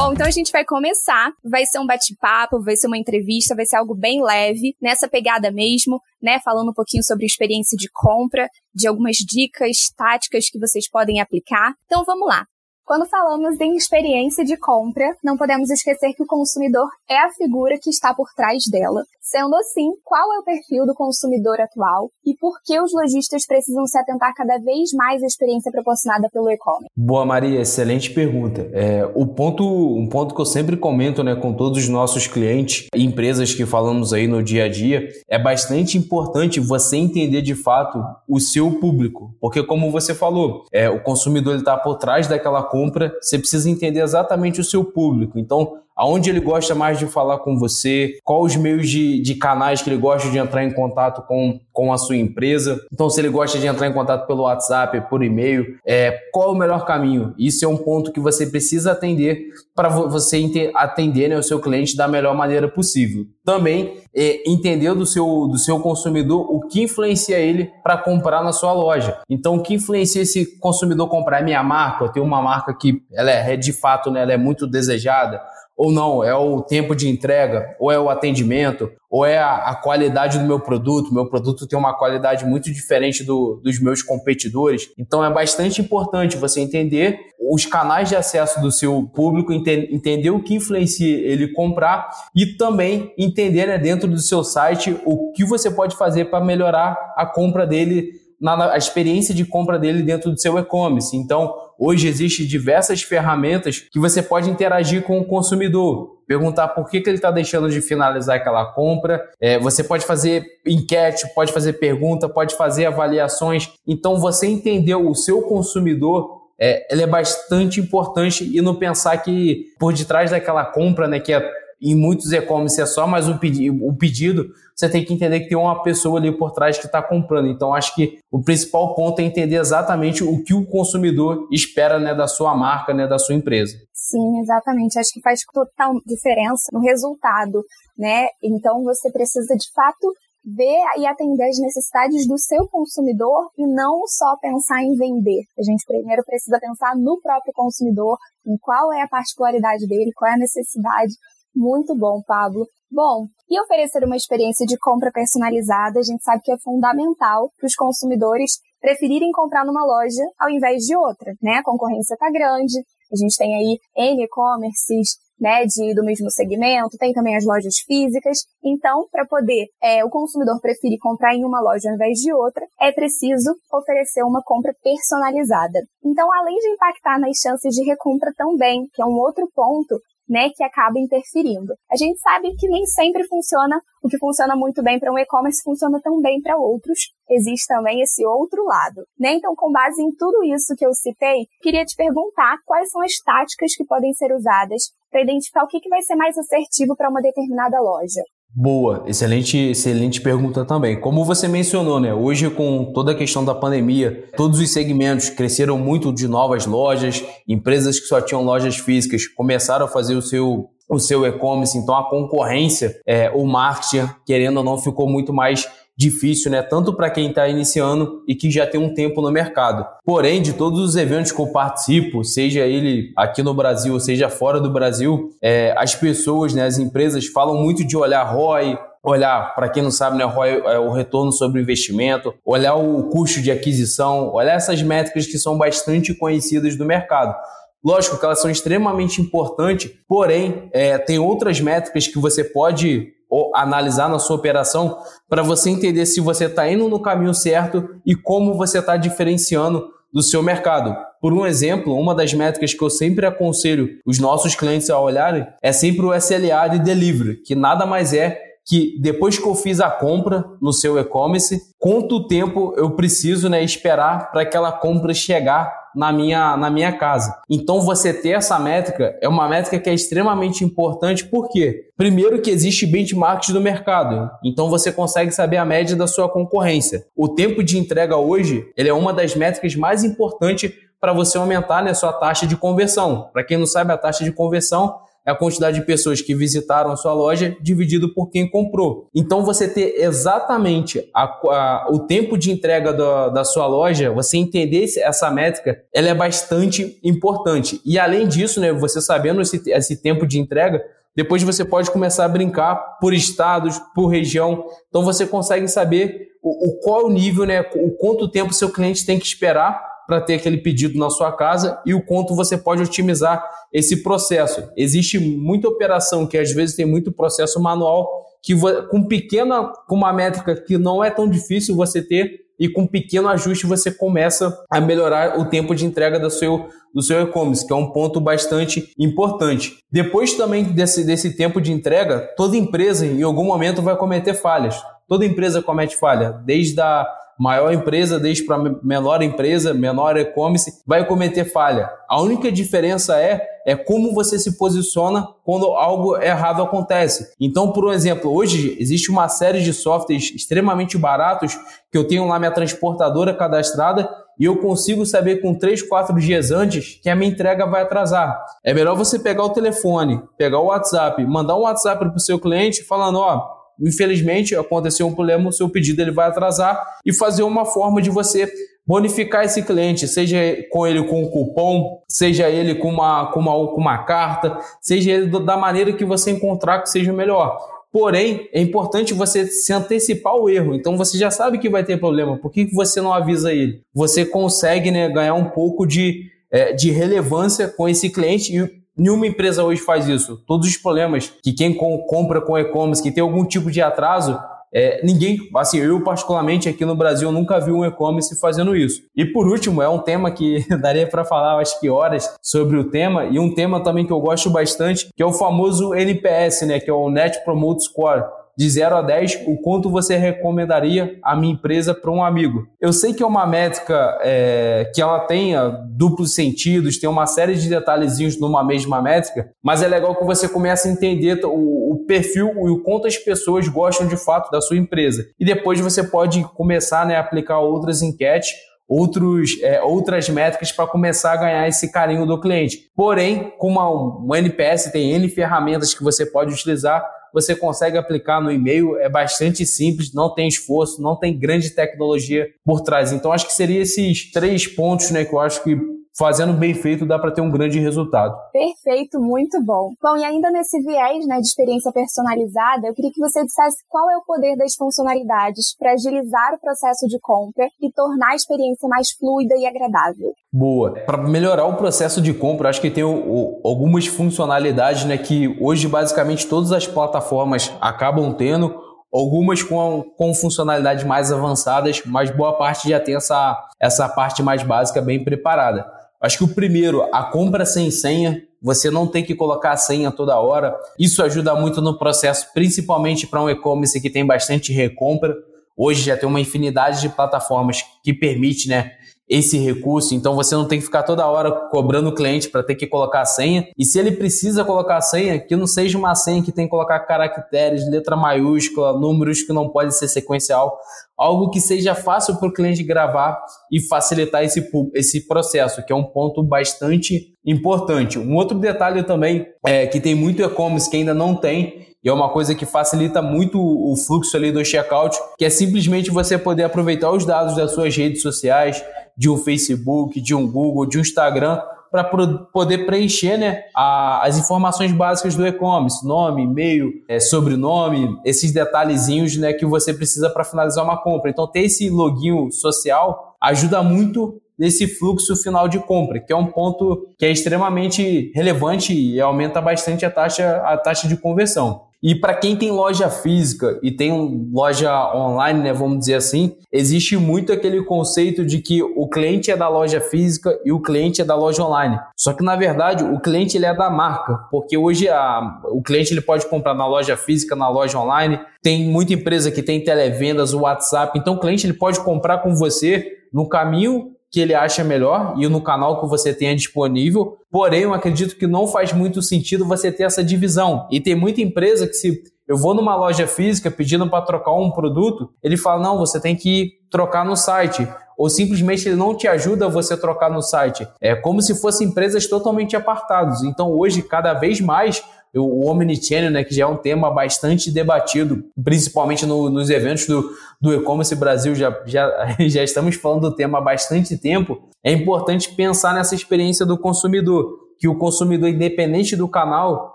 Bom, 0.06 0.14
então 0.14 0.28
a 0.28 0.32
gente 0.32 0.52
vai 0.52 0.64
começar. 0.64 1.34
Vai 1.44 1.66
ser 1.66 1.80
um 1.80 1.86
bate-papo, 1.88 2.62
vai 2.62 2.76
ser 2.76 2.86
uma 2.86 2.98
entrevista, 2.98 3.56
vai 3.56 3.66
ser 3.66 3.78
algo 3.78 3.96
bem 3.96 4.22
leve, 4.22 4.76
nessa 4.80 5.08
pegada 5.08 5.50
mesmo, 5.50 6.00
né? 6.22 6.40
Falando 6.46 6.70
um 6.70 6.74
pouquinho 6.76 7.04
sobre 7.04 7.26
experiência 7.26 7.76
de 7.76 7.90
compra, 7.92 8.48
de 8.72 8.88
algumas 8.88 9.16
dicas, 9.16 9.92
táticas 9.98 10.48
que 10.52 10.60
vocês 10.60 10.88
podem 10.88 11.20
aplicar. 11.20 11.74
Então 11.88 12.06
vamos 12.06 12.28
lá. 12.28 12.46
Quando 12.86 13.08
falamos 13.08 13.60
em 13.60 13.76
experiência 13.76 14.46
de 14.46 14.56
compra, 14.56 15.18
não 15.24 15.36
podemos 15.36 15.72
esquecer 15.72 16.14
que 16.14 16.22
o 16.22 16.28
consumidor 16.28 16.88
é 17.10 17.18
a 17.18 17.32
figura 17.32 17.80
que 17.82 17.90
está 17.90 18.14
por 18.14 18.28
trás 18.36 18.66
dela. 18.70 19.04
Sendo 19.20 19.56
assim, 19.56 19.90
qual 20.04 20.32
é 20.36 20.38
o 20.38 20.44
perfil 20.44 20.86
do 20.86 20.94
consumidor 20.94 21.60
atual 21.60 22.12
e 22.24 22.36
por 22.38 22.62
que 22.64 22.80
os 22.80 22.94
lojistas 22.94 23.44
precisam 23.48 23.88
se 23.88 23.98
atentar 23.98 24.36
cada 24.36 24.60
vez 24.60 24.94
mais 24.94 25.24
à 25.24 25.26
experiência 25.26 25.72
proporcionada 25.72 26.30
pelo 26.32 26.48
e-commerce? 26.52 26.92
Boa, 26.96 27.26
Maria, 27.26 27.60
excelente 27.60 28.12
pergunta. 28.12 28.70
É, 28.72 29.04
o 29.16 29.26
ponto, 29.26 29.66
um 29.66 30.08
ponto 30.08 30.36
que 30.36 30.42
eu 30.42 30.46
sempre 30.46 30.78
comento 30.78 31.24
né, 31.24 31.36
com 31.36 31.56
todos 31.56 31.80
os 31.80 31.90
nossos 31.90 32.28
clientes 32.28 32.88
e 32.94 33.04
empresas 33.04 33.52
que 33.52 33.66
falamos 33.66 34.14
aí 34.14 34.28
no 34.28 34.44
dia 34.44 34.66
a 34.66 34.70
dia, 34.70 35.10
é 35.28 35.40
bastante 35.40 35.98
importante 35.98 36.60
você 36.60 36.96
entender 36.96 37.42
de 37.42 37.56
fato 37.56 38.00
o 38.30 38.40
seu 38.40 38.80
público. 38.80 39.36
Porque, 39.42 39.64
como 39.64 39.92
você 39.92 40.14
falou, 40.14 40.66
é, 40.72 40.88
o 40.88 41.02
consumidor 41.02 41.56
está 41.56 41.76
por 41.76 41.98
trás 41.98 42.28
daquela 42.28 42.62
compra, 42.76 43.16
você 43.22 43.40
precisa 43.40 43.70
entender 43.70 44.02
exatamente 44.02 44.60
o 44.60 44.64
seu 44.64 44.84
público. 44.84 45.40
Então, 45.40 45.80
aonde 45.96 46.30
ele 46.30 46.40
gosta 46.40 46.76
mais 46.76 47.00
de 47.00 47.06
falar 47.06 47.40
com 47.40 47.58
você, 47.58 48.20
quais 48.24 48.56
os 48.56 48.56
meios 48.58 48.90
de, 48.90 49.22
de 49.22 49.36
canais 49.36 49.82
que 49.82 49.90
ele 49.90 49.98
gosta 49.98 50.30
de 50.30 50.38
entrar 50.38 50.64
em 50.64 50.74
contato 50.74 51.22
com, 51.26 51.60
com 51.72 51.94
a 51.94 51.98
sua 51.98 52.18
empresa. 52.18 52.80
Então, 52.92 53.10
se 53.10 53.22
ele 53.22 53.30
gosta 53.30 53.58
de 53.58 53.66
entrar 53.66 53.88
em 53.88 53.94
contato 53.94 54.28
pelo 54.28 54.44
WhatsApp, 54.44 55.10
por 55.10 55.24
e-mail, 55.24 55.78
é, 55.86 56.12
qual 56.34 56.52
o 56.52 56.58
melhor 56.58 56.86
caminho? 56.86 57.34
Isso 57.38 57.64
é 57.64 57.68
um 57.68 57.78
ponto 57.78 58.12
que 58.12 58.20
você 58.20 58.46
precisa 58.48 58.92
atender 58.92 59.46
para 59.74 59.90
você 59.90 60.72
atender 60.74 61.30
né, 61.30 61.38
o 61.38 61.44
seu 61.44 61.60
cliente 61.60 61.96
da 61.96 62.08
melhor 62.08 62.36
maneira 62.36 62.68
possível. 62.68 63.26
Também 63.44 63.98
é, 64.14 64.50
entender 64.50 64.94
do 64.94 65.06
seu, 65.06 65.48
do 65.48 65.58
seu 65.58 65.80
consumidor 65.80 66.48
o 66.50 66.68
que 66.68 66.82
influencia 66.82 67.38
ele 67.38 67.72
para 67.84 67.98
comprar 67.98 68.44
na 68.44 68.52
sua 68.52 68.74
loja. 68.74 69.20
Então, 69.30 69.56
o 69.56 69.62
que 69.62 69.76
influencia 69.76 70.22
esse 70.22 70.58
consumidor 70.60 71.08
comprar? 71.10 71.42
É 71.42 71.44
minha 71.44 71.64
marca, 71.64 72.06
eu 72.06 72.10
tenho 72.10 72.26
uma 72.26 72.42
marca 72.42 72.74
que 72.74 73.02
ela 73.14 73.30
é, 73.30 73.54
é 73.54 73.58
de 73.58 73.74
fato 73.74 74.10
né, 74.10 74.22
ela 74.22 74.34
é 74.34 74.38
muito 74.38 74.66
desejada 74.66 75.42
ou 75.78 75.92
não, 75.92 76.24
é 76.24 76.34
o 76.34 76.62
tempo 76.62 76.96
de 76.96 77.10
entrega, 77.10 77.76
ou 77.80 77.92
é 77.92 78.00
o 78.00 78.10
atendimento, 78.10 78.90
ou 79.10 79.26
é 79.26 79.38
a, 79.38 79.56
a 79.56 79.76
qualidade 79.76 80.40
do 80.40 80.46
meu 80.46 80.60
produto. 80.60 81.14
Meu 81.14 81.26
produto 81.26 81.68
tem 81.68 81.78
uma 81.78 81.98
qualidade 81.98 82.46
muito 82.46 82.72
diferente 82.72 83.24
do, 83.24 83.60
dos 83.64 83.80
meus 83.82 84.02
competidores. 84.02 84.90
Então 84.98 85.24
é 85.24 85.32
bastante 85.32 85.82
importante 85.82 86.38
você 86.38 86.62
entender 86.62 87.20
os 87.40 87.66
canais 87.66 88.10
de 88.10 88.16
acesso 88.16 88.62
do 88.62 88.72
seu 88.72 89.04
público, 89.14 89.52
ente, 89.52 89.90
entender 89.92 90.30
o 90.30 90.42
que 90.42 90.56
influencia 90.56 91.18
ele 91.18 91.50
comprar 91.50 92.10
e 92.36 92.46
também 92.58 93.14
entender 93.18 93.68
né, 93.68 93.78
dentro 93.78 94.10
do 94.10 94.20
seu 94.20 94.44
site 94.44 94.98
o 95.06 95.32
que 95.34 95.46
você 95.46 95.70
pode 95.70 95.96
fazer 95.96 96.26
para 96.26 96.44
melhorar 96.44 96.98
a 97.16 97.26
compra 97.26 97.68
dele 97.68 98.25
na, 98.40 98.74
a 98.74 98.78
experiência 98.78 99.34
de 99.34 99.46
compra 99.46 99.80
dele 99.80 100.04
dentro 100.04 100.32
do 100.32 100.40
seu 100.40 100.58
e-commerce. 100.58 101.16
Então, 101.16 101.54
hoje 101.78 102.08
existem 102.08 102.46
diversas 102.46 103.02
ferramentas 103.02 103.80
que 103.80 104.00
você 104.00 104.22
pode 104.22 104.50
interagir 104.50 105.04
com 105.04 105.20
o 105.20 105.26
consumidor. 105.26 106.16
Perguntar 106.28 106.70
por 106.70 106.90
que, 106.90 107.02
que 107.02 107.10
ele 107.10 107.18
está 107.18 107.30
deixando 107.30 107.70
de 107.70 107.82
finalizar 107.82 108.38
aquela 108.38 108.66
compra. 108.66 109.24
É, 109.40 109.60
você 109.60 109.84
pode 109.84 110.06
fazer 110.06 110.46
enquete, 110.66 111.28
pode 111.36 111.54
fazer 111.54 111.74
pergunta, 111.74 112.28
pode 112.28 112.56
fazer 112.56 112.86
avaliações. 112.86 113.72
Então, 113.88 114.20
você 114.20 114.48
entender 114.48 114.96
o 114.96 115.14
seu 115.14 115.42
consumidor 115.44 116.46
é, 116.60 117.02
é 117.02 117.08
bastante 117.08 117.80
importante 117.80 118.44
e 118.44 118.62
não 118.62 118.76
pensar 118.76 119.18
que 119.18 119.66
por 119.80 119.94
detrás 119.94 120.32
daquela 120.32 120.64
compra, 120.64 121.08
né, 121.08 121.20
que 121.20 121.34
é 121.34 121.65
em 121.82 121.96
muitos 121.96 122.32
e-commerce 122.32 122.82
é 122.82 122.86
só 122.86 123.06
mais 123.06 123.28
um 123.28 123.38
pedi 123.38 123.70
o 123.70 123.94
pedido, 123.96 124.50
você 124.76 124.90
tem 124.90 125.06
que 125.06 125.14
entender 125.14 125.42
que 125.42 125.50
tem 125.50 125.58
uma 125.58 125.82
pessoa 125.82 126.20
ali 126.20 126.38
por 126.38 126.52
trás 126.52 126.78
que 126.78 126.86
está 126.86 127.02
comprando. 127.02 127.48
Então, 127.48 127.74
acho 127.74 127.96
que 127.96 128.20
o 128.32 128.44
principal 128.44 128.94
ponto 128.94 129.20
é 129.20 129.24
entender 129.24 129.56
exatamente 129.56 130.24
o 130.24 130.44
que 130.44 130.54
o 130.54 130.66
consumidor 130.66 131.48
espera 131.52 131.98
né, 131.98 132.14
da 132.14 132.28
sua 132.28 132.56
marca, 132.56 132.94
né, 132.94 133.08
da 133.08 133.18
sua 133.18 133.36
empresa. 133.36 133.78
Sim, 133.94 134.40
exatamente. 134.42 135.00
Acho 135.00 135.12
que 135.14 135.22
faz 135.22 135.42
total 135.54 135.94
diferença 136.06 136.70
no 136.74 136.80
resultado, 136.80 137.64
né? 137.98 138.28
Então, 138.44 138.84
você 138.84 139.10
precisa 139.12 139.56
de 139.56 139.72
fato 139.74 140.14
ver 140.46 140.84
e 141.00 141.08
atender 141.08 141.50
as 141.50 141.58
necessidades 141.58 142.28
do 142.28 142.38
seu 142.38 142.68
consumidor 142.68 143.50
e 143.58 143.66
não 143.66 144.06
só 144.06 144.38
pensar 144.40 144.84
em 144.84 144.96
vender. 144.96 145.42
A 145.58 145.64
gente 145.64 145.84
primeiro 145.88 146.24
precisa 146.24 146.60
pensar 146.60 146.96
no 146.96 147.20
próprio 147.20 147.52
consumidor, 147.54 148.18
em 148.46 148.56
qual 148.62 148.94
é 148.94 149.02
a 149.02 149.08
particularidade 149.08 149.88
dele, 149.88 150.12
qual 150.16 150.30
é 150.30 150.36
a 150.36 150.38
necessidade, 150.38 151.14
muito 151.56 151.96
bom, 151.96 152.22
Pablo. 152.26 152.68
Bom, 152.92 153.28
e 153.50 153.60
oferecer 153.62 154.04
uma 154.04 154.16
experiência 154.16 154.66
de 154.66 154.78
compra 154.78 155.12
personalizada, 155.12 156.00
a 156.00 156.04
gente 156.04 156.24
sabe 156.24 156.42
que 156.44 156.52
é 156.52 156.58
fundamental 156.58 157.52
para 157.58 157.68
os 157.68 157.76
consumidores 157.76 158.60
preferirem 158.80 159.32
comprar 159.32 159.66
numa 159.66 159.84
loja 159.84 160.24
ao 160.40 160.50
invés 160.50 160.84
de 160.84 160.96
outra, 160.96 161.34
né? 161.42 161.58
A 161.58 161.64
concorrência 161.64 162.14
está 162.14 162.30
grande, 162.30 162.78
a 163.12 163.16
gente 163.16 163.38
tem 163.38 163.56
aí 163.56 163.80
N 163.96 164.24
e-commerces, 164.24 165.18
né, 165.40 165.66
de, 165.66 165.94
do 165.94 166.04
mesmo 166.04 166.30
segmento, 166.32 166.98
tem 166.98 167.12
também 167.14 167.36
as 167.36 167.46
lojas 167.46 167.78
físicas. 167.86 168.46
Então, 168.64 169.08
para 169.12 169.26
poder 169.26 169.68
é, 169.82 170.04
o 170.04 170.10
consumidor 170.10 170.60
preferir 170.62 170.98
comprar 171.00 171.36
em 171.36 171.44
uma 171.44 171.62
loja 171.62 171.90
ao 171.90 171.96
invés 171.96 172.20
de 172.20 172.34
outra, 172.34 172.66
é 172.80 172.92
preciso 172.92 173.56
oferecer 173.72 174.24
uma 174.24 174.42
compra 174.44 174.74
personalizada. 174.82 175.80
Então, 176.04 176.28
além 176.34 176.56
de 176.56 176.70
impactar 176.70 177.20
nas 177.20 177.38
chances 177.38 177.76
de 177.76 177.84
recompra 177.84 178.32
também, 178.38 178.88
que 178.94 179.02
é 179.02 179.06
um 179.06 179.18
outro 179.20 179.50
ponto 179.54 180.00
né, 180.28 180.50
que 180.56 180.64
acaba 180.64 181.00
interferindo. 181.00 181.74
A 181.92 181.96
gente 181.96 182.20
sabe 182.20 182.56
que 182.56 182.68
nem 182.68 182.86
sempre 182.86 183.26
funciona, 183.28 183.82
o 184.04 184.10
que 184.10 184.18
funciona 184.18 184.56
muito 184.56 184.84
bem 184.84 185.00
para 185.00 185.12
um 185.12 185.18
e-commerce 185.18 185.64
funciona 185.64 186.00
também 186.02 186.42
para 186.42 186.58
outros. 186.58 187.14
Existe 187.30 187.68
também 187.68 188.02
esse 188.02 188.26
outro 188.26 188.64
lado, 188.66 189.06
né? 189.20 189.34
Então, 189.34 189.56
com 189.56 189.72
base 189.72 190.02
em 190.02 190.12
tudo 190.16 190.44
isso 190.44 190.76
que 190.78 190.86
eu 190.86 190.94
citei, 190.94 191.48
queria 191.62 191.86
te 191.86 191.96
perguntar 191.96 192.58
quais 192.66 192.92
são 192.92 193.02
as 193.02 193.20
táticas 193.24 193.76
que 193.76 193.86
podem 193.86 194.14
ser 194.14 194.34
usadas 194.34 194.92
para 195.10 195.22
identificar 195.22 195.64
o 195.64 195.68
que, 195.68 195.80
que 195.80 195.90
vai 195.90 196.02
ser 196.02 196.16
mais 196.16 196.38
assertivo 196.38 196.96
para 196.96 197.10
uma 197.10 197.22
determinada 197.22 197.80
loja. 197.80 198.22
Boa, 198.58 199.04
excelente, 199.06 199.58
excelente 199.58 200.22
pergunta 200.22 200.64
também. 200.64 200.98
Como 200.98 201.26
você 201.26 201.46
mencionou, 201.46 202.00
né? 202.00 202.14
Hoje, 202.14 202.50
com 202.50 202.86
toda 202.94 203.12
a 203.12 203.16
questão 203.16 203.44
da 203.44 203.54
pandemia, 203.54 204.30
todos 204.38 204.62
os 204.62 204.72
segmentos 204.72 205.30
cresceram 205.30 205.78
muito 205.78 206.14
de 206.14 206.26
novas 206.26 206.66
lojas, 206.66 207.22
empresas 207.46 208.00
que 208.00 208.06
só 208.06 208.22
tinham 208.22 208.46
lojas 208.46 208.78
físicas 208.78 209.28
começaram 209.28 209.86
a 209.86 209.90
fazer 209.90 210.16
o 210.16 210.22
seu 210.22 210.70
o 210.88 211.00
seu 211.00 211.26
e-commerce, 211.26 211.76
então 211.76 211.98
a 211.98 212.08
concorrência, 212.08 212.96
é, 213.08 213.32
o 213.32 213.44
marketing, 213.44 214.08
querendo 214.24 214.58
ou 214.58 214.64
não, 214.64 214.78
ficou 214.78 215.10
muito 215.10 215.34
mais 215.34 215.68
difícil, 215.98 216.52
né? 216.52 216.62
Tanto 216.62 216.94
para 216.94 217.10
quem 217.10 217.30
está 217.30 217.48
iniciando 217.48 218.24
e 218.28 218.36
que 218.36 218.52
já 218.52 218.68
tem 218.68 218.80
um 218.80 218.94
tempo 218.94 219.22
no 219.22 219.32
mercado. 219.32 219.86
Porém, 220.04 220.42
de 220.42 220.54
todos 220.54 220.80
os 220.80 220.96
eventos 220.96 221.32
que 221.32 221.40
eu 221.40 221.48
participo, 221.48 222.24
seja 222.24 222.62
ele 222.62 223.14
aqui 223.16 223.42
no 223.42 223.54
Brasil 223.54 223.94
ou 223.94 224.00
seja 224.00 224.30
fora 224.30 224.60
do 224.60 224.72
Brasil, 224.72 225.32
é, 225.42 225.74
as 225.78 225.96
pessoas, 225.96 226.54
né, 226.54 226.66
as 226.66 226.78
empresas 226.78 227.28
falam 227.28 227.56
muito 227.56 227.86
de 227.86 227.96
olhar 227.96 228.24
ROI, 228.24 228.78
olhar, 229.02 229.54
para 229.56 229.70
quem 229.70 229.84
não 229.84 229.92
sabe, 229.92 230.18
né, 230.18 230.24
é 230.66 230.80
o 230.80 230.92
retorno 230.92 231.32
sobre 231.32 231.60
o 231.60 231.62
investimento, 231.62 232.34
olhar 232.44 232.76
o 232.76 233.04
custo 233.10 233.42
de 233.42 233.52
aquisição, 233.52 234.34
olhar 234.34 234.56
essas 234.56 234.82
métricas 234.82 235.28
que 235.28 235.38
são 235.38 235.58
bastante 235.58 236.14
conhecidas 236.14 236.76
do 236.76 236.84
mercado. 236.84 237.36
Lógico 237.84 238.18
que 238.18 238.26
elas 238.26 238.42
são 238.42 238.50
extremamente 238.50 239.22
importantes, 239.22 239.92
porém, 240.08 240.70
é, 240.74 240.98
tem 240.98 241.20
outras 241.20 241.62
métricas 241.62 242.08
que 242.08 242.18
você 242.18 242.44
pode 242.44 243.15
analisar 243.54 244.10
na 244.10 244.20
sua 244.20 244.36
operação 244.36 244.98
para 245.30 245.44
você 245.44 245.70
entender 245.70 246.06
se 246.06 246.20
você 246.20 246.46
está 246.46 246.70
indo 246.70 246.88
no 246.88 247.02
caminho 247.02 247.34
certo 247.34 247.90
e 248.06 248.16
como 248.16 248.54
você 248.56 248.80
está 248.80 248.98
diferenciando 248.98 249.90
do 250.14 250.22
seu 250.22 250.42
mercado. 250.42 250.96
Por 251.20 251.34
um 251.34 251.46
exemplo, 251.46 251.94
uma 251.94 252.16
das 252.16 252.34
métricas 252.34 252.74
que 252.74 252.82
eu 252.82 252.90
sempre 252.90 253.26
aconselho 253.26 253.90
os 254.06 254.20
nossos 254.20 254.56
clientes 254.56 254.90
a 254.90 255.00
olharem 255.00 255.46
é 255.62 255.72
sempre 255.72 256.06
o 256.06 256.14
SLA 256.14 256.70
de 256.70 256.80
delivery, 256.80 257.42
que 257.42 257.56
nada 257.56 257.86
mais 257.86 258.14
é 258.14 258.45
que 258.66 259.00
depois 259.00 259.38
que 259.38 259.48
eu 259.48 259.54
fiz 259.54 259.80
a 259.80 259.90
compra 259.90 260.44
no 260.60 260.74
seu 260.74 260.98
e-commerce, 260.98 261.62
quanto 261.78 262.28
tempo 262.28 262.74
eu 262.76 262.92
preciso 262.92 263.48
né, 263.48 263.64
esperar 263.64 264.32
para 264.32 264.42
aquela 264.42 264.72
compra 264.72 265.14
chegar 265.14 265.86
na 265.96 266.12
minha, 266.12 266.58
na 266.58 266.70
minha 266.70 266.92
casa. 266.92 267.40
Então, 267.50 267.80
você 267.80 268.14
ter 268.14 268.32
essa 268.32 268.60
métrica 268.60 269.18
é 269.22 269.30
uma 269.30 269.48
métrica 269.48 269.80
que 269.80 269.90
é 269.90 269.94
extremamente 269.94 270.64
importante, 270.64 271.24
porque, 271.26 271.86
primeiro, 271.96 272.42
que 272.42 272.50
existe 272.50 272.86
benchmarks 272.86 273.50
do 273.50 273.62
mercado, 273.62 274.30
então 274.44 274.70
você 274.70 274.92
consegue 274.92 275.32
saber 275.32 275.58
a 275.58 275.66
média 275.66 275.96
da 275.96 276.08
sua 276.08 276.28
concorrência. 276.28 277.06
O 277.16 277.30
tempo 277.30 277.64
de 277.64 277.78
entrega 277.78 278.18
hoje 278.18 278.68
ele 278.76 278.90
é 278.90 278.94
uma 278.94 279.14
das 279.14 279.36
métricas 279.36 279.76
mais 279.76 280.04
importantes 280.04 280.72
para 281.00 281.14
você 281.14 281.38
aumentar 281.38 281.84
né, 281.84 281.94
sua 281.94 282.12
taxa 282.12 282.48
de 282.48 282.58
conversão. 282.58 283.30
Para 283.32 283.44
quem 283.44 283.58
não 283.58 283.68
sabe, 283.68 283.94
a 283.94 283.98
taxa 283.98 284.24
de 284.24 284.32
conversão 284.32 284.96
é 285.26 285.32
a 285.32 285.36
quantidade 285.36 285.80
de 285.80 285.86
pessoas 285.86 286.22
que 286.22 286.36
visitaram 286.36 286.96
sua 286.96 287.14
loja 287.14 287.58
dividido 287.60 288.14
por 288.14 288.30
quem 288.30 288.50
comprou. 288.50 289.10
Então, 289.14 289.44
você 289.44 289.68
ter 289.68 289.96
exatamente 290.02 291.10
a, 291.14 291.24
a, 291.24 291.88
o 291.90 292.00
tempo 292.00 292.38
de 292.38 292.52
entrega 292.52 292.94
da, 292.94 293.30
da 293.30 293.44
sua 293.44 293.66
loja, 293.66 294.12
você 294.12 294.38
entender 294.38 294.86
essa 295.00 295.32
métrica, 295.32 295.82
ela 295.94 296.10
é 296.10 296.14
bastante 296.14 297.00
importante. 297.04 297.82
E 297.84 297.98
além 297.98 298.28
disso, 298.28 298.60
né, 298.60 298.72
você 298.72 299.02
sabendo 299.02 299.42
esse, 299.42 299.62
esse 299.72 299.98
tempo 299.98 300.28
de 300.28 300.40
entrega, 300.40 300.84
depois 301.16 301.42
você 301.42 301.64
pode 301.64 301.90
começar 301.90 302.26
a 302.26 302.30
brincar 302.30 302.76
por 303.00 303.14
estados, 303.14 303.80
por 303.96 304.08
região. 304.08 304.66
Então 304.90 305.04
você 305.04 305.26
consegue 305.26 305.68
saber 305.68 306.28
o, 306.44 306.70
o 306.70 306.80
qual 306.82 307.06
o 307.06 307.10
nível, 307.10 307.46
né, 307.46 307.62
o 307.76 307.92
quanto 307.92 308.28
tempo 308.28 308.54
seu 308.54 308.70
cliente 308.70 309.06
tem 309.06 309.18
que 309.18 309.26
esperar 309.26 309.95
para 310.08 310.22
ter 310.22 310.36
aquele 310.36 310.58
pedido 310.58 310.98
na 311.00 311.10
sua 311.10 311.32
casa 311.32 311.82
e 311.86 311.94
o 311.94 312.06
quanto 312.06 312.36
você 312.36 312.58
pode 312.58 312.82
otimizar 312.84 313.44
esse 313.74 314.04
processo. 314.04 314.64
Existe 314.78 315.20
muita 315.20 315.68
operação 315.68 316.26
que 316.26 316.38
às 316.38 316.52
vezes 316.52 316.76
tem 316.76 316.86
muito 316.86 317.12
processo 317.12 317.62
manual 317.62 318.26
que 318.42 318.54
com 318.90 319.04
pequena, 319.04 319.74
com 319.88 319.96
uma 319.96 320.14
métrica 320.14 320.56
que 320.56 320.78
não 320.78 321.04
é 321.04 321.10
tão 321.10 321.28
difícil 321.28 321.76
você 321.76 322.02
ter 322.02 322.46
e 322.60 322.70
com 322.70 322.86
pequeno 322.86 323.28
ajuste 323.28 323.66
você 323.66 323.92
começa 323.92 324.56
a 324.70 324.80
melhorar 324.80 325.40
o 325.40 325.46
tempo 325.46 325.74
de 325.76 325.86
entrega 325.86 326.20
do 326.20 326.30
seu 326.30 326.68
do 326.94 327.02
seu 327.02 327.24
e-commerce, 327.24 327.68
que 327.68 327.74
é 327.74 327.76
um 327.76 327.92
ponto 327.92 328.22
bastante 328.22 328.90
importante. 328.98 329.80
Depois 329.92 330.34
também 330.36 330.64
desse, 330.64 331.04
desse 331.04 331.36
tempo 331.36 331.60
de 331.60 331.74
entrega, 331.74 332.22
toda 332.38 332.56
empresa 332.56 333.06
em 333.06 333.22
algum 333.22 333.44
momento 333.44 333.82
vai 333.82 333.98
cometer 333.98 334.34
falhas. 334.34 334.82
Toda 335.06 335.26
empresa 335.26 335.62
comete 335.62 335.98
falha, 335.98 336.32
desde 336.46 336.80
a 336.80 337.06
maior 337.38 337.74
empresa, 337.74 338.20
desde 338.20 338.44
para 338.44 338.58
menor 338.84 339.22
empresa, 339.22 339.74
menor 339.74 340.18
e-commerce, 340.18 340.82
vai 340.86 341.06
cometer 341.06 341.46
falha. 341.46 341.90
A 342.08 342.22
única 342.22 342.52
diferença 342.52 343.20
é 343.20 343.56
é 343.66 343.76
como 343.76 344.14
você 344.14 344.38
se 344.38 344.58
posiciona 344.58 345.28
quando 345.44 345.66
algo 345.66 346.16
errado 346.18 346.62
acontece. 346.62 347.34
Então, 347.42 347.72
por 347.72 347.86
um 347.86 347.92
exemplo, 347.92 348.32
hoje 348.32 348.78
existe 348.80 349.10
uma 349.10 349.28
série 349.28 349.62
de 349.62 349.74
softwares 349.74 350.32
extremamente 350.36 350.98
baratos 351.00 351.58
que 351.92 351.98
eu 351.98 352.08
tenho 352.08 352.28
lá 352.28 352.38
minha 352.38 352.52
transportadora 352.52 353.34
cadastrada 353.34 354.08
e 354.40 354.46
eu 354.46 354.58
consigo 354.58 355.06
saber 355.06 355.42
com 355.42 355.58
3, 355.58 355.82
4 355.82 356.20
dias 356.20 356.52
antes 356.52 357.00
que 357.02 357.10
a 357.10 357.16
minha 357.16 357.32
entrega 357.32 357.66
vai 357.66 357.82
atrasar. 357.82 358.40
É 358.64 358.74
melhor 358.74 358.96
você 358.96 359.18
pegar 359.18 359.44
o 359.44 359.50
telefone, 359.50 360.22
pegar 360.38 360.60
o 360.60 360.66
WhatsApp, 360.66 361.26
mandar 361.26 361.56
um 361.56 361.62
WhatsApp 361.62 362.06
para 362.06 362.16
o 362.16 362.20
seu 362.20 362.38
cliente 362.38 362.84
falando, 362.84 363.18
ó, 363.18 363.55
infelizmente 363.80 364.56
aconteceu 364.56 365.08
um 365.08 365.14
problema, 365.14 365.50
o 365.50 365.54
seu 365.54 365.70
pedido 365.70 366.02
ele 366.02 366.12
vai 366.12 366.28
atrasar 366.28 366.82
e 367.06 367.14
fazer 367.14 367.44
uma 367.44 367.66
forma 367.66 368.02
de 368.02 368.10
você 368.10 368.52
bonificar 368.88 369.44
esse 369.44 369.64
cliente, 369.64 370.08
seja 370.08 370.38
com 370.72 370.86
ele 370.86 371.04
com 371.04 371.24
um 371.24 371.30
cupom, 371.30 372.04
seja 372.08 372.50
ele 372.50 372.76
com 372.76 372.90
uma, 372.90 373.32
com 373.32 373.40
uma, 373.40 373.52
com 373.52 373.82
uma 373.82 373.98
carta, 374.00 374.60
seja 374.80 375.12
ele 375.12 375.28
da 375.40 375.58
maneira 375.58 375.92
que 375.92 376.06
você 376.06 376.32
encontrar 376.32 376.82
que 376.82 376.90
seja 376.90 377.12
melhor. 377.12 377.58
Porém, 377.92 378.50
é 378.52 378.62
importante 378.62 379.14
você 379.14 379.48
se 379.48 379.72
antecipar 379.72 380.34
ao 380.34 380.50
erro. 380.50 380.76
Então 380.76 380.98
você 380.98 381.18
já 381.18 381.32
sabe 381.32 381.58
que 381.58 381.70
vai 381.70 381.82
ter 381.84 381.98
problema. 381.98 382.38
Por 382.38 382.52
que 382.52 382.66
você 382.74 383.00
não 383.00 383.14
avisa 383.14 383.54
ele? 383.54 383.82
Você 383.94 384.26
consegue 384.26 384.92
né, 384.92 385.08
ganhar 385.10 385.34
um 385.34 385.46
pouco 385.46 385.86
de, 385.86 386.30
é, 386.52 386.74
de 386.74 386.92
relevância 386.92 387.70
com 387.70 387.88
esse 387.88 388.10
cliente 388.10 388.54
e 388.54 388.85
Nenhuma 388.98 389.28
empresa 389.28 389.64
hoje 389.64 389.82
faz 389.82 390.08
isso. 390.08 390.42
Todos 390.48 390.68
os 390.68 390.78
problemas 390.78 391.32
que 391.44 391.54
quem 391.54 391.74
compra 391.74 392.42
com 392.42 392.58
e-commerce, 392.58 393.04
que 393.04 393.12
tem 393.12 393.22
algum 393.22 393.46
tipo 393.46 393.70
de 393.70 393.82
atraso, 393.82 394.40
é, 394.74 395.00
ninguém, 395.06 395.38
assim, 395.56 395.78
eu 395.78 396.04
particularmente 396.04 396.68
aqui 396.68 396.84
no 396.84 396.96
Brasil 396.96 397.32
nunca 397.32 397.60
vi 397.60 397.72
um 397.72 397.86
e-commerce 397.86 398.38
fazendo 398.40 398.76
isso. 398.76 399.02
E 399.16 399.24
por 399.26 399.48
último, 399.48 399.82
é 399.82 399.88
um 399.88 400.00
tema 400.00 400.32
que 400.32 400.66
daria 400.82 401.08
para 401.08 401.24
falar, 401.24 401.60
acho 401.60 401.80
que 401.80 401.90
horas 401.90 402.36
sobre 402.42 402.78
o 402.78 402.90
tema, 402.90 403.26
e 403.26 403.40
um 403.40 403.54
tema 403.54 403.82
também 403.82 404.06
que 404.06 404.12
eu 404.12 404.20
gosto 404.20 404.50
bastante, 404.50 405.08
que 405.16 405.24
é 405.24 405.26
o 405.26 405.32
famoso 405.32 405.94
NPS, 405.94 406.64
né, 406.64 406.80
que 406.80 406.90
é 406.90 406.94
o 406.94 407.10
Net 407.10 407.42
Promote 407.46 407.86
Score 407.86 408.24
de 408.58 408.70
0 408.70 408.96
a 408.96 409.02
10, 409.02 409.44
o 409.48 409.58
quanto 409.58 409.90
você 409.90 410.16
recomendaria 410.16 411.18
a 411.24 411.36
minha 411.36 411.54
empresa 411.54 411.94
para 411.94 412.12
um 412.12 412.24
amigo. 412.24 412.68
Eu 412.80 412.94
sei 412.94 413.14
que 413.14 413.22
é 413.22 413.26
uma 413.26 413.46
métrica 413.46 414.18
é, 414.22 414.92
que 414.94 415.02
ela 415.02 415.20
tenha 415.20 415.68
duplos 415.90 416.34
sentidos, 416.34 416.98
tem 416.98 417.10
uma 417.10 417.28
série 417.28 417.56
de 417.56 417.68
detalhezinhos 417.68 418.40
numa 418.40 418.64
mesma 418.64 419.02
métrica, 419.02 419.50
mas 419.64 419.82
é 419.82 419.88
legal 419.88 420.16
que 420.16 420.26
você 420.26 420.48
comece 420.48 420.88
a 420.88 420.92
entender 420.92 421.44
o, 421.46 421.94
o 421.94 422.06
perfil 422.08 422.52
e 422.66 422.70
o 422.70 422.82
quanto 422.82 423.08
as 423.08 423.18
pessoas 423.18 423.68
gostam 423.68 424.08
de 424.08 424.18
fato 424.18 424.50
da 424.52 424.62
sua 424.62 424.78
empresa. 424.78 425.26
E 425.40 425.46
depois 425.46 425.80
você 425.80 426.04
pode 426.04 426.44
começar 426.56 427.06
né, 427.06 427.16
a 427.16 427.20
aplicar 427.20 427.60
outras 427.60 428.02
enquetes 428.02 428.52
outros, 428.88 429.60
é, 429.62 429.82
outras 429.82 430.30
métricas 430.30 430.72
para 430.72 430.88
começar 430.88 431.34
a 431.34 431.38
ganhar 431.38 431.68
esse 431.68 431.92
carinho 431.92 432.26
do 432.26 432.40
cliente. 432.40 432.92
Porém, 432.96 433.52
com 433.58 433.68
uma, 433.68 433.90
um 433.90 434.36
NPS, 434.36 434.92
tem 434.92 435.12
N 435.12 435.28
ferramentas 435.30 435.94
que 435.94 436.04
você 436.04 436.26
pode 436.26 436.54
utilizar 436.54 437.04
você 437.36 437.54
consegue 437.54 437.98
aplicar 437.98 438.42
no 438.42 438.50
e-mail, 438.50 438.98
é 438.98 439.10
bastante 439.10 439.66
simples, 439.66 440.14
não 440.14 440.34
tem 440.34 440.48
esforço, 440.48 441.02
não 441.02 441.18
tem 441.18 441.38
grande 441.38 441.70
tecnologia 441.70 442.50
por 442.64 442.80
trás. 442.80 443.12
Então, 443.12 443.34
acho 443.34 443.46
que 443.46 443.54
seria 443.54 443.82
esses 443.82 444.32
três 444.32 444.66
pontos 444.66 445.12
né, 445.12 445.26
que 445.26 445.34
eu 445.34 445.40
acho 445.42 445.62
que 445.62 445.78
fazendo 446.18 446.54
bem 446.54 446.74
feito 446.74 447.06
dá 447.06 447.20
para 447.20 447.32
ter 447.32 447.42
um 447.42 447.52
grande 447.52 447.80
resultado. 447.80 448.36
Perfeito, 448.52 449.20
muito 449.20 449.62
bom. 449.64 449.92
Bom, 450.02 450.18
e 450.18 450.24
ainda 450.24 450.50
nesse 450.50 450.82
viés 450.82 451.26
né, 451.28 451.36
de 451.40 451.48
experiência 451.48 451.92
personalizada, 451.92 452.88
eu 452.88 452.94
queria 452.94 453.12
que 453.12 453.20
você 453.20 453.44
dissesse 453.44 453.78
qual 453.90 454.10
é 454.10 454.18
o 454.18 454.24
poder 454.24 454.56
das 454.56 454.76
funcionalidades 454.76 455.76
para 455.78 455.92
agilizar 455.92 456.54
o 456.54 456.60
processo 456.60 457.08
de 457.08 457.20
compra 457.20 457.68
e 457.82 457.92
tornar 457.92 458.32
a 458.32 458.36
experiência 458.36 458.88
mais 458.88 459.12
fluida 459.12 459.56
e 459.56 459.66
agradável. 459.66 460.32
Boa. 460.52 460.94
Para 461.06 461.18
melhorar 461.18 461.66
o 461.66 461.76
processo 461.76 462.22
de 462.22 462.34
compra, 462.34 462.70
acho 462.70 462.82
que 462.82 462.90
tem 462.90 463.04
o, 463.04 463.12
o, 463.12 463.62
algumas 463.66 464.08
funcionalidades 464.08 465.06
né, 465.06 465.18
que 465.18 465.58
hoje 465.62 465.88
basicamente 465.88 466.48
todas 466.48 466.72
as 466.72 466.88
plataformas 466.88 467.74
acabam 467.82 468.34
tendo 468.34 468.86
algumas 469.14 469.64
com, 469.64 470.04
com 470.18 470.34
funcionalidades 470.34 471.06
mais 471.06 471.32
avançadas, 471.32 472.02
mas 472.06 472.30
boa 472.32 472.58
parte 472.58 472.90
já 472.90 473.00
tem 473.00 473.16
essa, 473.16 473.58
essa 473.80 474.10
parte 474.10 474.44
mais 474.44 474.62
básica 474.62 475.02
bem 475.02 475.24
preparada. 475.24 475.95
Acho 476.26 476.40
que 476.40 476.44
o 476.44 476.48
primeiro, 476.48 477.04
a 477.14 477.24
compra 477.24 477.68
sem 477.68 477.92
senha, 477.92 478.42
você 478.60 478.90
não 478.90 479.06
tem 479.06 479.24
que 479.24 479.36
colocar 479.36 479.74
a 479.74 479.78
senha 479.78 480.10
toda 480.10 480.40
hora. 480.40 480.76
Isso 480.98 481.22
ajuda 481.22 481.54
muito 481.54 481.84
no 481.84 482.00
processo, 482.00 482.48
principalmente 482.52 483.28
para 483.28 483.44
um 483.44 483.48
e-commerce 483.48 484.02
que 484.02 484.10
tem 484.10 484.26
bastante 484.26 484.74
recompra. 484.74 485.36
Hoje 485.78 486.02
já 486.02 486.18
tem 486.18 486.28
uma 486.28 486.40
infinidade 486.40 487.00
de 487.00 487.10
plataformas 487.10 487.84
que 488.04 488.12
permite, 488.12 488.68
né, 488.68 488.94
esse 489.28 489.58
recurso, 489.58 490.14
então 490.14 490.36
você 490.36 490.54
não 490.54 490.68
tem 490.68 490.80
que 490.80 490.86
ficar 490.86 491.02
toda 491.02 491.28
hora 491.28 491.52
cobrando 491.52 492.10
o 492.10 492.16
cliente 492.16 492.48
para 492.48 492.62
ter 492.62 492.76
que 492.76 492.86
colocar 492.86 493.22
a 493.22 493.26
senha. 493.26 493.68
E 493.78 493.84
se 493.84 493.98
ele 494.00 494.12
precisa 494.12 494.64
colocar 494.64 494.98
a 494.98 495.02
senha, 495.02 495.40
que 495.40 495.56
não 495.56 495.66
seja 495.66 495.98
uma 495.98 496.14
senha 496.14 496.44
que 496.44 496.52
tem 496.52 496.66
que 496.66 496.72
colocar 496.72 497.00
caracteres, 497.00 497.90
letra 497.90 498.16
maiúscula, 498.16 498.94
números 498.94 499.42
que 499.42 499.52
não 499.52 499.70
pode 499.70 499.98
ser 499.98 500.08
sequencial, 500.08 500.78
algo 501.18 501.50
que 501.50 501.60
seja 501.60 501.96
fácil 501.96 502.36
para 502.36 502.50
o 502.50 502.54
cliente 502.54 502.84
gravar 502.84 503.40
e 503.72 503.80
facilitar 503.80 504.44
esse, 504.44 504.70
esse 504.94 505.28
processo, 505.28 505.86
que 505.86 505.94
é 505.94 505.96
um 505.96 506.04
ponto 506.04 506.44
bastante 506.44 507.34
importante. 507.46 508.20
Um 508.20 508.36
outro 508.36 508.58
detalhe 508.60 509.04
também 509.04 509.48
é 509.66 509.88
que 509.88 510.00
tem 510.00 510.16
muito 510.16 510.42
e-commerce 510.42 510.90
que 510.90 510.98
ainda 510.98 511.14
não 511.14 511.36
tem 511.36 511.86
e 512.06 512.10
é 512.10 512.14
uma 512.14 512.30
coisa 512.30 512.54
que 512.54 512.68
facilita 512.68 513.20
muito 513.20 513.60
o 513.60 513.96
fluxo 513.96 514.38
ali 514.38 514.52
do 514.52 514.64
checkout, 514.64 515.18
que 515.40 515.44
é 515.44 515.50
simplesmente 515.50 516.12
você 516.12 516.38
poder 516.38 516.64
aproveitar 516.64 517.10
os 517.10 517.26
dados 517.26 517.56
das 517.56 517.72
suas 517.72 517.98
redes 517.98 518.22
sociais, 518.22 518.84
de 519.18 519.28
um 519.28 519.38
Facebook, 519.38 520.22
de 520.22 520.36
um 520.36 520.46
Google, 520.46 520.86
de 520.86 521.00
um 521.00 521.02
Instagram, 521.02 521.60
para 522.04 522.38
poder 522.52 522.86
preencher 522.86 523.38
né, 523.38 523.64
a, 523.76 524.26
as 524.26 524.38
informações 524.38 524.92
básicas 524.92 525.36
do 525.36 525.46
e-commerce, 525.46 526.06
nome, 526.06 526.44
e-mail, 526.44 526.92
é, 527.08 527.20
sobrenome, 527.20 528.18
esses 528.26 528.52
detalhezinhos 528.52 529.38
né, 529.38 529.54
que 529.54 529.66
você 529.66 529.94
precisa 529.94 530.30
para 530.30 530.44
finalizar 530.44 530.84
uma 530.84 531.02
compra. 531.02 531.30
Então, 531.30 531.48
ter 531.48 531.62
esse 531.62 531.90
login 531.90 532.52
social 532.52 533.36
ajuda 533.42 533.82
muito 533.84 534.42
nesse 534.58 534.88
fluxo 534.88 535.36
final 535.36 535.68
de 535.68 535.80
compra, 535.80 536.20
que 536.20 536.32
é 536.32 536.36
um 536.36 536.46
ponto 536.46 537.10
que 537.18 537.26
é 537.26 537.32
extremamente 537.32 538.32
relevante 538.34 538.94
e 538.94 539.20
aumenta 539.20 539.62
bastante 539.62 540.06
a 540.06 540.12
taxa, 540.12 540.62
a 540.66 540.78
taxa 540.78 541.08
de 541.08 541.18
conversão. 541.18 541.82
E 542.06 542.14
para 542.14 542.36
quem 542.36 542.56
tem 542.56 542.72
loja 542.72 543.10
física 543.10 543.80
e 543.82 543.90
tem 543.92 544.48
loja 544.54 545.12
online, 545.16 545.64
né, 545.64 545.74
vamos 545.74 545.98
dizer 545.98 546.14
assim, 546.14 546.56
existe 546.72 547.18
muito 547.18 547.52
aquele 547.52 547.82
conceito 547.82 548.46
de 548.46 548.60
que 548.60 548.84
o 548.84 549.10
cliente 549.10 549.50
é 549.50 549.58
da 549.58 549.68
loja 549.68 550.00
física 550.00 550.56
e 550.64 550.72
o 550.72 550.80
cliente 550.80 551.20
é 551.20 551.26
da 551.26 551.36
loja 551.36 551.64
online. 551.64 552.00
Só 552.16 552.32
que 552.32 552.44
na 552.44 552.56
verdade 552.56 553.04
o 553.04 553.20
cliente 553.20 553.58
ele 553.58 553.66
é 553.66 553.74
da 553.74 553.90
marca, 553.90 554.36
porque 554.52 554.78
hoje 554.78 555.10
a, 555.10 555.60
o 555.72 555.82
cliente 555.82 556.14
ele 556.14 556.22
pode 556.22 556.48
comprar 556.48 556.76
na 556.76 556.86
loja 556.86 557.18
física, 557.18 557.56
na 557.56 557.70
loja 557.70 557.98
online. 557.98 558.40
Tem 558.62 558.86
muita 558.86 559.16
empresa 559.16 559.50
que 559.50 559.64
tem 559.64 559.84
televendas, 559.84 560.54
o 560.54 560.60
WhatsApp. 560.60 561.18
Então 561.18 561.34
o 561.34 561.40
cliente 561.40 561.66
ele 561.66 561.74
pode 561.74 562.00
comprar 562.02 562.38
com 562.38 562.54
você 562.54 563.18
no 563.34 563.50
caminho 563.50 564.15
que 564.36 564.42
ele 564.42 564.54
acha 564.54 564.84
melhor 564.84 565.34
e 565.38 565.48
no 565.48 565.62
canal 565.62 566.02
que 566.02 566.08
você 566.08 566.34
tenha 566.34 566.54
disponível. 566.54 567.38
Porém, 567.50 567.84
eu 567.84 567.94
acredito 567.94 568.36
que 568.36 568.46
não 568.46 568.68
faz 568.68 568.92
muito 568.92 569.22
sentido 569.22 569.64
você 569.64 569.90
ter 569.90 570.04
essa 570.04 570.22
divisão. 570.22 570.90
E 570.92 571.00
tem 571.00 571.16
muita 571.16 571.40
empresa 571.40 571.88
que 571.88 571.94
se 571.94 572.22
eu 572.46 572.58
vou 572.58 572.74
numa 572.74 572.98
loja 572.98 573.28
física 573.28 573.72
pedindo 573.72 574.10
para 574.10 574.26
trocar 574.26 574.52
um 574.52 574.72
produto, 574.72 575.30
ele 575.42 575.56
fala: 575.56 575.82
"Não, 575.82 575.98
você 575.98 576.20
tem 576.20 576.36
que 576.36 576.74
trocar 576.92 577.24
no 577.24 577.38
site" 577.38 577.88
ou 578.18 578.30
simplesmente 578.30 578.90
ele 578.90 578.98
não 578.98 579.16
te 579.16 579.26
ajuda 579.26 579.68
a 579.68 579.70
você 579.70 579.96
trocar 579.96 580.30
no 580.30 580.42
site. 580.42 580.86
É 581.00 581.16
como 581.16 581.42
se 581.42 581.56
fossem 581.56 581.88
empresas 581.88 582.28
totalmente 582.28 582.76
apartadas. 582.76 583.42
Então, 583.42 583.72
hoje, 583.72 584.02
cada 584.02 584.34
vez 584.34 584.60
mais, 584.60 585.02
o 585.36 585.68
Omnichannel, 585.70 586.32
né, 586.32 586.44
que 586.44 586.56
já 586.56 586.64
é 586.64 586.68
um 586.68 586.78
tema 586.78 587.12
bastante 587.12 587.70
debatido, 587.70 588.46
principalmente 588.64 589.26
no, 589.26 589.50
nos 589.50 589.70
eventos 589.70 590.08
do, 590.08 590.30
do 590.62 590.74
e-commerce 590.74 591.14
Brasil, 591.16 591.54
já, 591.56 591.78
já, 591.86 592.10
já 592.48 592.64
estamos 592.64 592.96
falando 592.96 593.30
do 593.30 593.36
tema 593.36 593.58
há 593.58 593.62
bastante 593.62 594.18
tempo, 594.18 594.70
é 594.84 594.92
importante 594.92 595.54
pensar 595.54 595.94
nessa 595.94 596.16
experiência 596.16 596.66
do 596.66 596.78
consumidor, 596.78 597.66
que 597.78 597.88
o 597.88 597.98
consumidor, 597.98 598.50
independente 598.50 599.16
do 599.16 599.28
canal, 599.28 599.94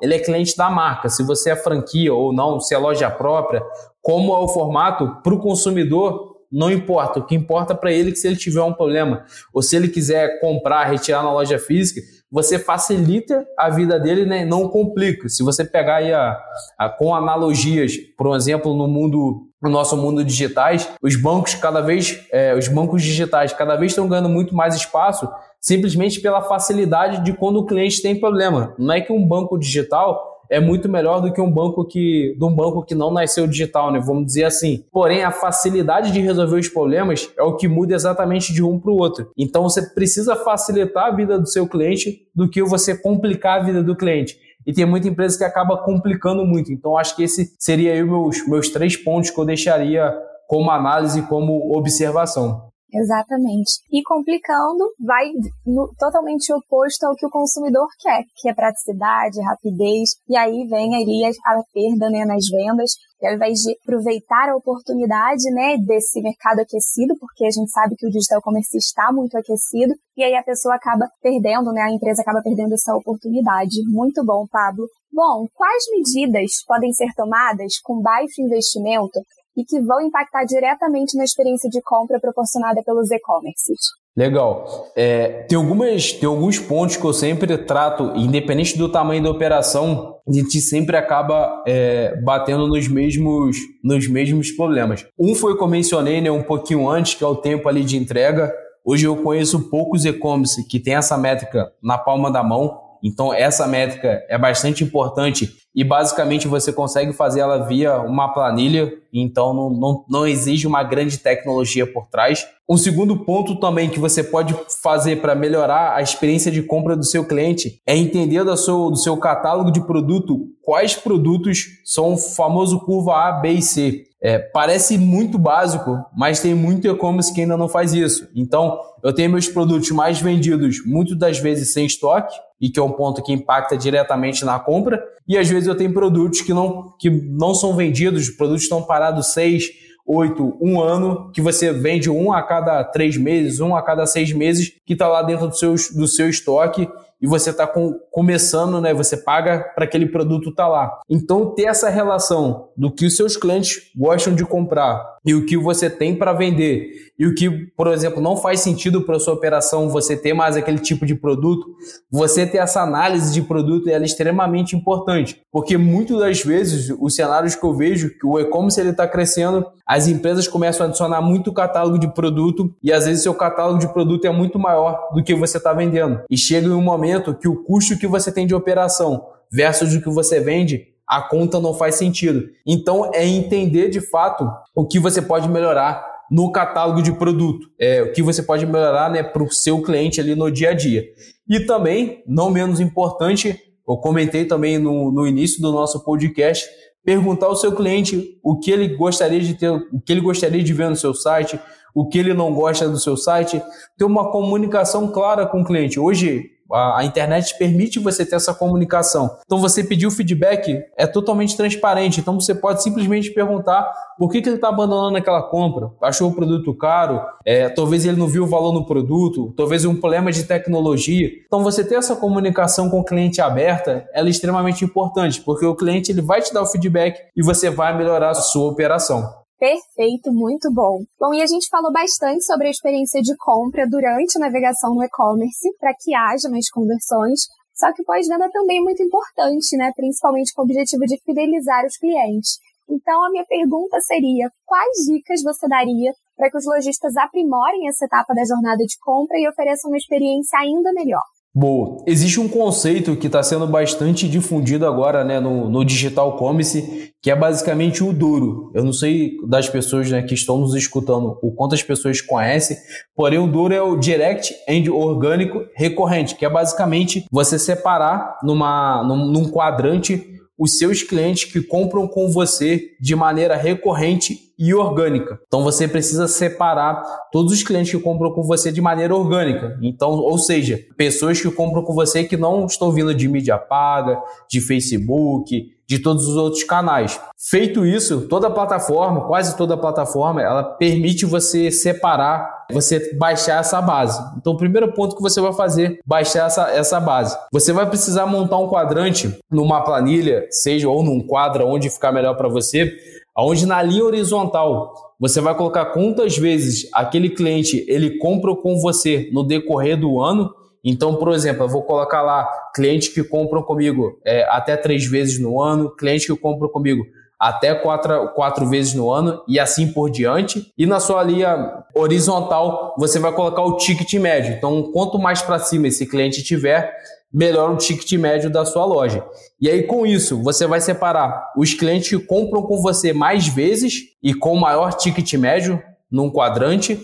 ele 0.02 0.14
é 0.14 0.18
cliente 0.18 0.54
da 0.56 0.68
marca. 0.68 1.08
Se 1.08 1.22
você 1.22 1.50
é 1.50 1.56
franquia 1.56 2.12
ou 2.12 2.32
não, 2.32 2.60
se 2.60 2.74
é 2.74 2.78
loja 2.78 3.10
própria, 3.10 3.62
como 4.02 4.34
é 4.34 4.38
o 4.38 4.48
formato, 4.48 5.16
para 5.22 5.34
o 5.34 5.38
consumidor, 5.38 6.30
não 6.50 6.70
importa. 6.70 7.20
O 7.20 7.24
que 7.24 7.34
importa 7.34 7.74
para 7.74 7.92
ele 7.92 8.10
é 8.10 8.12
que 8.12 8.18
se 8.18 8.26
ele 8.26 8.36
tiver 8.36 8.62
um 8.62 8.72
problema 8.72 9.24
ou 9.52 9.62
se 9.62 9.76
ele 9.76 9.88
quiser 9.88 10.40
comprar, 10.40 10.84
retirar 10.84 11.22
na 11.22 11.32
loja 11.32 11.58
física, 11.58 12.00
você 12.30 12.58
facilita 12.58 13.44
a 13.58 13.68
vida 13.68 13.98
dele, 13.98 14.24
né? 14.24 14.44
não 14.44 14.68
complica. 14.68 15.28
Se 15.28 15.42
você 15.42 15.64
pegar 15.64 15.96
aí 15.96 16.12
a, 16.12 16.40
a, 16.78 16.88
com 16.88 17.14
analogias, 17.14 17.96
por 18.16 18.34
exemplo, 18.36 18.74
no 18.74 18.86
mundo 18.86 19.46
no 19.62 19.68
nosso 19.68 19.94
mundo 19.94 20.24
digitais, 20.24 20.88
os 21.02 21.16
bancos 21.16 21.54
cada 21.54 21.82
vez, 21.82 22.26
é, 22.32 22.54
os 22.54 22.66
bancos 22.66 23.02
digitais 23.02 23.52
cada 23.52 23.76
vez 23.76 23.92
estão 23.92 24.08
ganhando 24.08 24.28
muito 24.28 24.54
mais 24.54 24.74
espaço, 24.74 25.28
simplesmente 25.60 26.18
pela 26.20 26.40
facilidade 26.40 27.22
de 27.22 27.34
quando 27.34 27.58
o 27.58 27.66
cliente 27.66 28.00
tem 28.00 28.18
problema. 28.18 28.74
Não 28.78 28.94
é 28.94 29.02
que 29.02 29.12
um 29.12 29.22
banco 29.22 29.58
digital 29.58 30.39
é 30.50 30.58
muito 30.58 30.88
melhor 30.88 31.20
do 31.20 31.32
que 31.32 31.40
um 31.40 31.50
banco 31.50 31.84
que 31.84 32.34
de 32.36 32.44
um 32.44 32.52
banco 32.52 32.84
que 32.84 32.94
não 32.94 33.12
nasceu 33.12 33.46
digital, 33.46 33.92
né? 33.92 34.00
Vamos 34.00 34.26
dizer 34.26 34.44
assim. 34.44 34.84
Porém, 34.90 35.22
a 35.22 35.30
facilidade 35.30 36.10
de 36.10 36.20
resolver 36.20 36.58
os 36.58 36.68
problemas 36.68 37.30
é 37.38 37.42
o 37.42 37.56
que 37.56 37.68
muda 37.68 37.94
exatamente 37.94 38.52
de 38.52 38.62
um 38.62 38.78
para 38.78 38.90
o 38.90 38.96
outro. 38.96 39.30
Então, 39.38 39.62
você 39.62 39.80
precisa 39.94 40.34
facilitar 40.34 41.06
a 41.06 41.10
vida 41.14 41.38
do 41.38 41.46
seu 41.46 41.68
cliente 41.68 42.26
do 42.34 42.50
que 42.50 42.62
você 42.62 42.96
complicar 42.96 43.60
a 43.60 43.64
vida 43.64 43.82
do 43.82 43.96
cliente. 43.96 44.36
E 44.66 44.72
tem 44.72 44.84
muita 44.84 45.08
empresa 45.08 45.38
que 45.38 45.44
acaba 45.44 45.78
complicando 45.78 46.44
muito. 46.44 46.72
Então, 46.72 46.98
acho 46.98 47.14
que 47.14 47.22
esse 47.22 47.54
seria 47.58 47.92
aí 47.92 48.02
meus 48.02 48.46
meus 48.46 48.68
três 48.68 48.96
pontos 48.96 49.30
que 49.30 49.38
eu 49.38 49.44
deixaria 49.44 50.12
como 50.48 50.70
análise, 50.70 51.22
como 51.22 51.76
observação. 51.76 52.69
Exatamente. 52.92 53.80
E 53.90 54.02
complicando, 54.02 54.84
vai 54.98 55.30
no, 55.64 55.92
totalmente 55.98 56.52
oposto 56.52 57.04
ao 57.04 57.14
que 57.14 57.26
o 57.26 57.30
consumidor 57.30 57.86
quer, 58.00 58.24
que 58.36 58.48
é 58.48 58.54
praticidade, 58.54 59.40
rapidez, 59.42 60.16
e 60.28 60.36
aí 60.36 60.66
vem 60.68 60.94
ali 60.96 61.24
a, 61.24 61.30
a 61.52 61.62
perda 61.72 62.10
né, 62.10 62.24
nas 62.24 62.48
vendas, 62.48 62.92
e 63.22 63.26
ao 63.26 63.34
invés 63.34 63.58
de 63.60 63.76
aproveitar 63.82 64.48
a 64.48 64.56
oportunidade 64.56 65.44
né, 65.52 65.76
desse 65.78 66.20
mercado 66.20 66.60
aquecido, 66.60 67.14
porque 67.20 67.44
a 67.44 67.50
gente 67.50 67.70
sabe 67.70 67.94
que 67.96 68.06
o 68.06 68.10
digital 68.10 68.40
commerce 68.42 68.76
está 68.76 69.12
muito 69.12 69.36
aquecido, 69.36 69.94
e 70.16 70.24
aí 70.24 70.34
a 70.34 70.42
pessoa 70.42 70.74
acaba 70.74 71.06
perdendo, 71.22 71.72
né, 71.72 71.82
a 71.82 71.92
empresa 71.92 72.22
acaba 72.22 72.42
perdendo 72.42 72.74
essa 72.74 72.94
oportunidade. 72.96 73.76
Muito 73.86 74.24
bom, 74.24 74.46
Pablo. 74.50 74.86
Bom, 75.12 75.46
quais 75.54 75.84
medidas 75.92 76.64
podem 76.66 76.92
ser 76.92 77.12
tomadas 77.14 77.78
com 77.82 78.00
baixo 78.00 78.40
investimento 78.40 79.20
e 79.56 79.64
que 79.64 79.80
vão 79.80 80.00
impactar 80.00 80.44
diretamente 80.44 81.16
na 81.16 81.24
experiência 81.24 81.68
de 81.68 81.80
compra 81.82 82.20
proporcionada 82.20 82.82
pelos 82.84 83.10
e-commerces. 83.10 84.00
Legal. 84.16 84.88
É, 84.96 85.44
tem, 85.48 85.56
algumas, 85.56 86.12
tem 86.12 86.28
alguns 86.28 86.58
pontos 86.58 86.96
que 86.96 87.04
eu 87.04 87.12
sempre 87.12 87.56
trato, 87.56 88.12
independente 88.16 88.76
do 88.76 88.88
tamanho 88.88 89.22
da 89.22 89.30
operação, 89.30 90.16
a 90.28 90.32
gente 90.32 90.60
sempre 90.60 90.96
acaba 90.96 91.62
é, 91.66 92.20
batendo 92.22 92.66
nos 92.66 92.88
mesmos, 92.88 93.56
nos 93.82 94.08
mesmos 94.08 94.50
problemas. 94.50 95.06
Um 95.18 95.34
foi 95.34 95.56
que 95.56 95.62
eu 95.62 95.68
mencionei 95.68 96.20
né, 96.20 96.30
um 96.30 96.42
pouquinho 96.42 96.88
antes, 96.88 97.14
que 97.14 97.24
é 97.24 97.26
o 97.26 97.36
tempo 97.36 97.68
ali 97.68 97.84
de 97.84 97.96
entrega. 97.96 98.52
Hoje 98.84 99.06
eu 99.06 99.16
conheço 99.16 99.70
poucos 99.70 100.04
e-commerce 100.04 100.66
que 100.66 100.80
tem 100.80 100.94
essa 100.94 101.16
métrica 101.16 101.72
na 101.82 101.96
palma 101.96 102.30
da 102.30 102.42
mão. 102.42 102.78
Então, 103.02 103.32
essa 103.32 103.66
métrica 103.66 104.22
é 104.28 104.36
bastante 104.36 104.84
importante 104.84 105.59
e 105.74 105.84
basicamente 105.84 106.48
você 106.48 106.72
consegue 106.72 107.12
fazer 107.12 107.40
ela 107.40 107.58
via 107.58 108.00
uma 108.00 108.32
planilha, 108.32 108.92
então 109.12 109.54
não, 109.54 109.70
não, 109.70 110.04
não 110.08 110.26
exige 110.26 110.66
uma 110.66 110.82
grande 110.82 111.18
tecnologia 111.18 111.86
por 111.86 112.06
trás. 112.06 112.46
Um 112.68 112.76
segundo 112.76 113.24
ponto 113.24 113.58
também 113.58 113.88
que 113.88 113.98
você 113.98 114.22
pode 114.22 114.54
fazer 114.82 115.20
para 115.20 115.34
melhorar 115.34 115.94
a 115.94 116.02
experiência 116.02 116.50
de 116.50 116.62
compra 116.62 116.96
do 116.96 117.04
seu 117.04 117.24
cliente 117.24 117.80
é 117.86 117.96
entender 117.96 118.44
do 118.44 118.56
seu, 118.56 118.90
do 118.90 118.96
seu 118.96 119.16
catálogo 119.16 119.70
de 119.70 119.80
produto 119.80 120.48
quais 120.62 120.94
produtos 120.94 121.66
são 121.84 122.14
o 122.14 122.16
famoso 122.16 122.80
curva 122.80 123.28
A, 123.28 123.32
B 123.32 123.54
e 123.54 123.62
C. 123.62 124.04
É, 124.22 124.38
parece 124.38 124.98
muito 124.98 125.38
básico, 125.38 125.98
mas 126.14 126.40
tem 126.40 126.54
muito 126.54 126.86
e-commerce 126.86 127.32
que 127.32 127.40
ainda 127.40 127.56
não 127.56 127.68
faz 127.68 127.94
isso. 127.94 128.28
Então, 128.36 128.78
eu 129.02 129.14
tenho 129.14 129.30
meus 129.30 129.48
produtos 129.48 129.90
mais 129.90 130.20
vendidos, 130.20 130.84
muitas 130.84 131.18
das 131.18 131.38
vezes 131.38 131.72
sem 131.72 131.86
estoque, 131.86 132.36
e 132.60 132.68
que 132.68 132.78
é 132.78 132.82
um 132.82 132.92
ponto 132.92 133.22
que 133.22 133.32
impacta 133.32 133.76
diretamente 133.76 134.44
na 134.44 134.58
compra. 134.58 135.02
E 135.26 135.38
às 135.38 135.48
vezes 135.48 135.66
eu 135.66 135.74
tenho 135.74 135.92
produtos 135.92 136.40
que 136.40 136.52
não, 136.52 136.94
que 136.98 137.08
não 137.08 137.54
são 137.54 137.74
vendidos, 137.74 138.28
produtos 138.30 138.64
estão 138.64 138.82
parados 138.82 139.28
seis, 139.28 139.70
oito, 140.06 140.56
um 140.60 140.80
ano, 140.80 141.30
que 141.32 141.40
você 141.40 141.72
vende 141.72 142.10
um 142.10 142.32
a 142.32 142.42
cada 142.42 142.84
três 142.84 143.16
meses, 143.16 143.60
um 143.60 143.74
a 143.74 143.82
cada 143.82 144.06
seis 144.06 144.32
meses, 144.32 144.72
que 144.84 144.92
está 144.92 145.08
lá 145.08 145.22
dentro 145.22 145.48
do 145.48 145.56
seu, 145.56 145.74
do 145.94 146.06
seu 146.06 146.28
estoque 146.28 146.88
e 147.20 147.26
você 147.26 147.50
está 147.50 147.66
com, 147.66 147.98
começando, 148.10 148.80
né? 148.80 148.94
Você 148.94 149.16
paga 149.16 149.60
para 149.74 149.84
aquele 149.84 150.06
produto 150.06 150.50
estar 150.50 150.64
tá 150.64 150.68
lá. 150.68 151.00
Então, 151.08 151.54
ter 151.54 151.64
essa 151.64 151.88
relação 151.88 152.68
do 152.76 152.90
que 152.90 153.06
os 153.06 153.16
seus 153.16 153.36
clientes 153.36 153.90
gostam 153.94 154.34
de 154.34 154.44
comprar 154.44 155.18
e 155.24 155.34
o 155.34 155.44
que 155.44 155.56
você 155.56 155.90
tem 155.90 156.16
para 156.16 156.32
vender 156.32 157.10
e 157.18 157.26
o 157.26 157.34
que, 157.34 157.50
por 157.76 157.88
exemplo, 157.88 158.22
não 158.22 158.36
faz 158.36 158.60
sentido 158.60 159.02
para 159.02 159.18
sua 159.18 159.34
operação 159.34 159.90
você 159.90 160.16
ter 160.16 160.32
mais 160.32 160.56
aquele 160.56 160.78
tipo 160.78 161.04
de 161.04 161.14
produto, 161.14 161.66
você 162.10 162.46
ter 162.46 162.56
essa 162.56 162.80
análise 162.80 163.32
de 163.34 163.42
produto 163.42 163.90
ela 163.90 164.04
é 164.04 164.06
extremamente 164.06 164.74
importante, 164.74 165.42
porque 165.52 165.76
muitas 165.76 166.18
das 166.18 166.42
vezes 166.42 166.94
os 166.98 167.14
cenários 167.14 167.54
que 167.54 167.64
eu 167.64 167.74
vejo 167.74 168.08
que 168.18 168.26
o 168.26 168.38
e-commerce 168.38 168.80
ele 168.80 168.90
está 168.90 169.06
crescendo, 169.06 169.66
as 169.86 170.08
empresas 170.08 170.48
começam 170.48 170.86
a 170.86 170.88
adicionar 170.88 171.20
muito 171.20 171.52
catálogo 171.52 171.98
de 171.98 172.08
produto 172.08 172.74
e 172.82 172.90
às 172.90 173.04
vezes 173.04 173.22
seu 173.22 173.34
catálogo 173.34 173.78
de 173.78 173.92
produto 173.92 174.24
é 174.24 174.30
muito 174.30 174.58
maior 174.58 175.10
do 175.12 175.22
que 175.22 175.34
você 175.34 175.58
está 175.58 175.74
vendendo 175.74 176.22
e 176.30 176.38
chega 176.38 176.66
em 176.66 176.70
um 176.70 176.80
momento 176.80 177.09
que 177.38 177.48
o 177.48 177.64
custo 177.64 177.98
que 177.98 178.06
você 178.06 178.30
tem 178.30 178.46
de 178.46 178.54
operação 178.54 179.26
versus 179.50 179.94
o 179.94 180.00
que 180.00 180.08
você 180.08 180.40
vende 180.40 180.86
a 181.10 181.20
conta 181.20 181.58
não 181.58 181.74
faz 181.74 181.96
sentido. 181.96 182.48
Então 182.64 183.10
é 183.12 183.26
entender 183.26 183.88
de 183.88 184.00
fato 184.00 184.48
o 184.76 184.86
que 184.86 185.00
você 185.00 185.20
pode 185.20 185.48
melhorar 185.48 186.08
no 186.30 186.52
catálogo 186.52 187.02
de 187.02 187.10
produto, 187.12 187.66
é, 187.80 188.02
o 188.02 188.12
que 188.12 188.22
você 188.22 188.40
pode 188.40 188.64
melhorar 188.64 189.10
né, 189.10 189.20
para 189.20 189.42
o 189.42 189.50
seu 189.50 189.82
cliente 189.82 190.20
ali 190.20 190.36
no 190.36 190.48
dia 190.48 190.70
a 190.70 190.74
dia. 190.74 191.04
E 191.48 191.58
também, 191.58 192.22
não 192.28 192.48
menos 192.48 192.78
importante, 192.78 193.58
eu 193.88 193.96
comentei 193.96 194.44
também 194.44 194.78
no, 194.78 195.10
no 195.10 195.26
início 195.26 195.60
do 195.60 195.72
nosso 195.72 196.04
podcast, 196.04 196.64
perguntar 197.04 197.46
ao 197.46 197.56
seu 197.56 197.74
cliente 197.74 198.38
o 198.44 198.60
que 198.60 198.70
ele 198.70 198.94
gostaria 198.96 199.40
de 199.40 199.54
ter, 199.54 199.70
o 199.70 200.00
que 200.00 200.12
ele 200.12 200.20
gostaria 200.20 200.62
de 200.62 200.72
ver 200.72 200.88
no 200.88 200.94
seu 200.94 201.12
site, 201.12 201.58
o 201.92 202.06
que 202.06 202.18
ele 202.18 202.32
não 202.32 202.54
gosta 202.54 202.88
do 202.88 203.00
seu 203.00 203.16
site, 203.16 203.60
ter 203.98 204.04
uma 204.04 204.30
comunicação 204.30 205.08
clara 205.08 205.44
com 205.44 205.62
o 205.62 205.64
cliente. 205.64 205.98
Hoje 205.98 206.50
A, 206.72 207.04
internet 207.04 207.56
permite 207.58 207.98
você 207.98 208.24
ter 208.24 208.36
essa 208.36 208.54
comunicação. 208.54 209.36
Então 209.44 209.58
você 209.58 209.82
pedir 209.82 210.06
o 210.06 210.10
feedback 210.10 210.82
é 210.96 211.06
totalmente 211.06 211.56
transparente. 211.56 212.20
Então 212.20 212.38
você 212.38 212.54
pode 212.54 212.82
simplesmente 212.82 213.30
perguntar 213.30 213.90
por 214.18 214.30
que, 214.30 214.42
que 214.42 214.48
ele 214.48 214.56
está 214.56 214.68
abandonando 214.68 215.16
aquela 215.16 215.42
compra. 215.42 215.90
Achou 216.02 216.30
o 216.30 216.34
produto 216.34 216.74
caro? 216.74 217.20
É, 217.44 217.68
talvez 217.68 218.04
ele 218.04 218.18
não 218.18 218.28
viu 218.28 218.44
o 218.44 218.46
valor 218.46 218.72
no 218.72 218.84
produto, 218.84 219.52
talvez 219.56 219.84
um 219.84 219.96
problema 219.96 220.30
de 220.30 220.44
tecnologia. 220.44 221.28
Então 221.46 221.62
você 221.62 221.82
ter 221.82 221.94
essa 221.94 222.14
comunicação 222.14 222.90
com 222.90 223.00
o 223.00 223.04
cliente 223.04 223.40
aberta 223.40 224.06
é 224.12 224.22
extremamente 224.24 224.84
importante, 224.84 225.40
porque 225.40 225.64
o 225.64 225.74
cliente 225.74 226.12
ele 226.12 226.22
vai 226.22 226.40
te 226.40 226.52
dar 226.52 226.62
o 226.62 226.66
feedback 226.66 227.18
e 227.36 227.42
você 227.42 227.70
vai 227.70 227.96
melhorar 227.96 228.30
a 228.30 228.34
sua 228.34 228.70
operação. 228.70 229.40
Perfeito, 229.60 230.32
muito 230.32 230.72
bom. 230.72 231.04
Bom, 231.20 231.34
e 231.34 231.42
a 231.42 231.46
gente 231.46 231.68
falou 231.68 231.92
bastante 231.92 232.42
sobre 232.46 232.68
a 232.68 232.70
experiência 232.70 233.20
de 233.20 233.36
compra 233.36 233.86
durante 233.86 234.38
a 234.38 234.40
navegação 234.40 234.94
no 234.94 235.04
e-commerce, 235.04 235.68
para 235.78 235.92
que 236.00 236.14
haja 236.14 236.48
mais 236.48 236.70
conversões. 236.70 237.44
Só 237.74 237.92
que 237.92 238.02
pós-venda 238.02 238.48
também 238.50 238.78
é 238.78 238.80
muito 238.80 239.02
importante, 239.02 239.76
né? 239.76 239.92
Principalmente 239.94 240.54
com 240.54 240.62
o 240.62 240.64
objetivo 240.64 241.04
de 241.04 241.20
fidelizar 241.20 241.84
os 241.84 241.98
clientes. 241.98 242.56
Então, 242.88 243.22
a 243.22 243.30
minha 243.30 243.44
pergunta 243.44 244.00
seria: 244.00 244.48
quais 244.64 244.96
dicas 245.04 245.42
você 245.42 245.68
daria 245.68 246.10
para 246.38 246.50
que 246.50 246.56
os 246.56 246.64
lojistas 246.64 247.14
aprimorem 247.18 247.86
essa 247.86 248.06
etapa 248.06 248.32
da 248.32 248.44
jornada 248.44 248.82
de 248.82 248.96
compra 248.98 249.38
e 249.38 249.46
ofereçam 249.46 249.90
uma 249.90 249.98
experiência 249.98 250.58
ainda 250.58 250.90
melhor? 250.94 251.22
Boa. 251.52 252.04
Existe 252.06 252.38
um 252.38 252.48
conceito 252.48 253.16
que 253.16 253.26
está 253.26 253.42
sendo 253.42 253.66
bastante 253.66 254.28
difundido 254.28 254.86
agora 254.86 255.24
né, 255.24 255.40
no, 255.40 255.68
no, 255.68 255.84
digital 255.84 256.36
commerce, 256.36 257.12
que 257.20 257.28
é 257.28 257.34
basicamente 257.34 258.04
o 258.04 258.12
duro. 258.12 258.70
Eu 258.72 258.84
não 258.84 258.92
sei 258.92 259.32
das 259.48 259.68
pessoas 259.68 260.08
né, 260.08 260.22
que 260.22 260.32
estão 260.32 260.58
nos 260.58 260.76
escutando 260.76 261.36
o 261.42 261.50
quanto 261.50 261.74
as 261.74 261.82
pessoas 261.82 262.20
conhecem, 262.20 262.76
porém 263.16 263.40
o 263.40 263.48
duro 263.48 263.74
é 263.74 263.82
o 263.82 263.96
direct 263.96 264.54
and 264.68 264.92
orgânico 264.92 265.64
recorrente, 265.74 266.36
que 266.36 266.44
é 266.44 266.48
basicamente 266.48 267.24
você 267.32 267.58
separar 267.58 268.38
numa, 268.44 269.02
num, 269.02 269.26
num 269.26 269.50
quadrante 269.50 270.39
os 270.60 270.76
seus 270.76 271.02
clientes 271.02 271.50
que 271.50 271.62
compram 271.62 272.06
com 272.06 272.28
você 272.28 272.90
de 273.00 273.16
maneira 273.16 273.56
recorrente 273.56 274.52
e 274.58 274.74
orgânica. 274.74 275.40
Então 275.46 275.64
você 275.64 275.88
precisa 275.88 276.28
separar 276.28 277.02
todos 277.32 277.50
os 277.50 277.62
clientes 277.62 277.90
que 277.90 277.98
compram 277.98 278.30
com 278.30 278.42
você 278.42 278.70
de 278.70 278.82
maneira 278.82 279.16
orgânica. 279.16 279.78
Então, 279.80 280.10
ou 280.10 280.36
seja, 280.36 280.78
pessoas 280.98 281.40
que 281.40 281.50
compram 281.50 281.82
com 281.82 281.94
você 281.94 282.24
que 282.24 282.36
não 282.36 282.66
estão 282.66 282.92
vindo 282.92 283.14
de 283.14 283.26
mídia 283.26 283.56
paga, 283.56 284.20
de 284.50 284.60
Facebook, 284.60 285.72
de 285.90 285.98
todos 285.98 286.28
os 286.28 286.36
outros 286.36 286.62
canais. 286.62 287.20
Feito 287.36 287.84
isso, 287.84 288.28
toda 288.28 288.46
a 288.46 288.50
plataforma, 288.50 289.26
quase 289.26 289.56
toda 289.56 289.74
a 289.74 289.76
plataforma, 289.76 290.40
ela 290.40 290.62
permite 290.62 291.26
você 291.26 291.68
separar, 291.68 292.66
você 292.72 293.12
baixar 293.16 293.58
essa 293.58 293.82
base. 293.82 294.22
Então, 294.38 294.52
o 294.52 294.56
primeiro 294.56 294.92
ponto 294.92 295.16
que 295.16 295.22
você 295.22 295.40
vai 295.40 295.52
fazer, 295.52 295.98
baixar 296.06 296.46
essa, 296.46 296.70
essa 296.70 297.00
base. 297.00 297.36
Você 297.52 297.72
vai 297.72 297.86
precisar 297.86 298.24
montar 298.24 298.58
um 298.58 298.68
quadrante 298.68 299.36
numa 299.50 299.80
planilha, 299.80 300.46
seja 300.48 300.88
ou 300.88 301.02
num 301.02 301.26
quadro 301.26 301.66
onde 301.66 301.90
ficar 301.90 302.12
melhor 302.12 302.36
para 302.36 302.48
você, 302.48 302.96
onde 303.36 303.66
na 303.66 303.82
linha 303.82 304.04
horizontal 304.04 304.94
você 305.18 305.40
vai 305.40 305.56
colocar 305.56 305.86
quantas 305.86 306.38
vezes 306.38 306.88
aquele 306.92 307.30
cliente 307.30 307.84
ele 307.88 308.16
compra 308.18 308.54
com 308.54 308.78
você 308.80 309.28
no 309.32 309.42
decorrer 309.42 309.98
do 309.98 310.22
ano. 310.22 310.54
Então, 310.84 311.16
por 311.16 311.32
exemplo, 311.32 311.64
eu 311.64 311.68
vou 311.68 311.82
colocar 311.82 312.22
lá 312.22 312.48
clientes 312.74 313.08
que 313.08 313.22
compram 313.22 313.62
comigo 313.62 314.18
é, 314.24 314.44
até 314.48 314.76
três 314.76 315.04
vezes 315.04 315.38
no 315.38 315.60
ano, 315.60 315.94
clientes 315.94 316.26
que 316.26 316.36
compram 316.36 316.68
comigo 316.68 317.04
até 317.40 317.74
quatro, 317.74 318.28
quatro 318.34 318.66
vezes 318.68 318.92
no 318.92 319.10
ano 319.10 319.42
e 319.48 319.58
assim 319.58 319.90
por 319.90 320.10
diante. 320.10 320.70
E 320.76 320.84
na 320.84 321.00
sua 321.00 321.22
linha 321.22 321.84
horizontal, 321.94 322.94
você 322.98 323.18
vai 323.18 323.32
colocar 323.32 323.62
o 323.62 323.78
ticket 323.78 324.12
médio. 324.20 324.52
Então, 324.52 324.92
quanto 324.92 325.18
mais 325.18 325.40
para 325.40 325.58
cima 325.58 325.88
esse 325.88 326.06
cliente 326.06 326.42
tiver, 326.42 326.94
melhor 327.32 327.70
o 327.70 327.76
ticket 327.78 328.12
médio 328.12 328.50
da 328.50 328.66
sua 328.66 328.84
loja. 328.84 329.24
E 329.58 329.70
aí, 329.70 329.84
com 329.84 330.04
isso, 330.04 330.42
você 330.42 330.66
vai 330.66 330.82
separar 330.82 331.50
os 331.56 331.72
clientes 331.72 332.10
que 332.10 332.18
compram 332.18 332.62
com 332.62 332.82
você 332.82 333.12
mais 333.12 333.48
vezes 333.48 333.94
e 334.22 334.34
com 334.34 334.54
maior 334.56 334.92
ticket 334.92 335.32
médio 335.34 335.82
num 336.10 336.30
quadrante. 336.30 337.00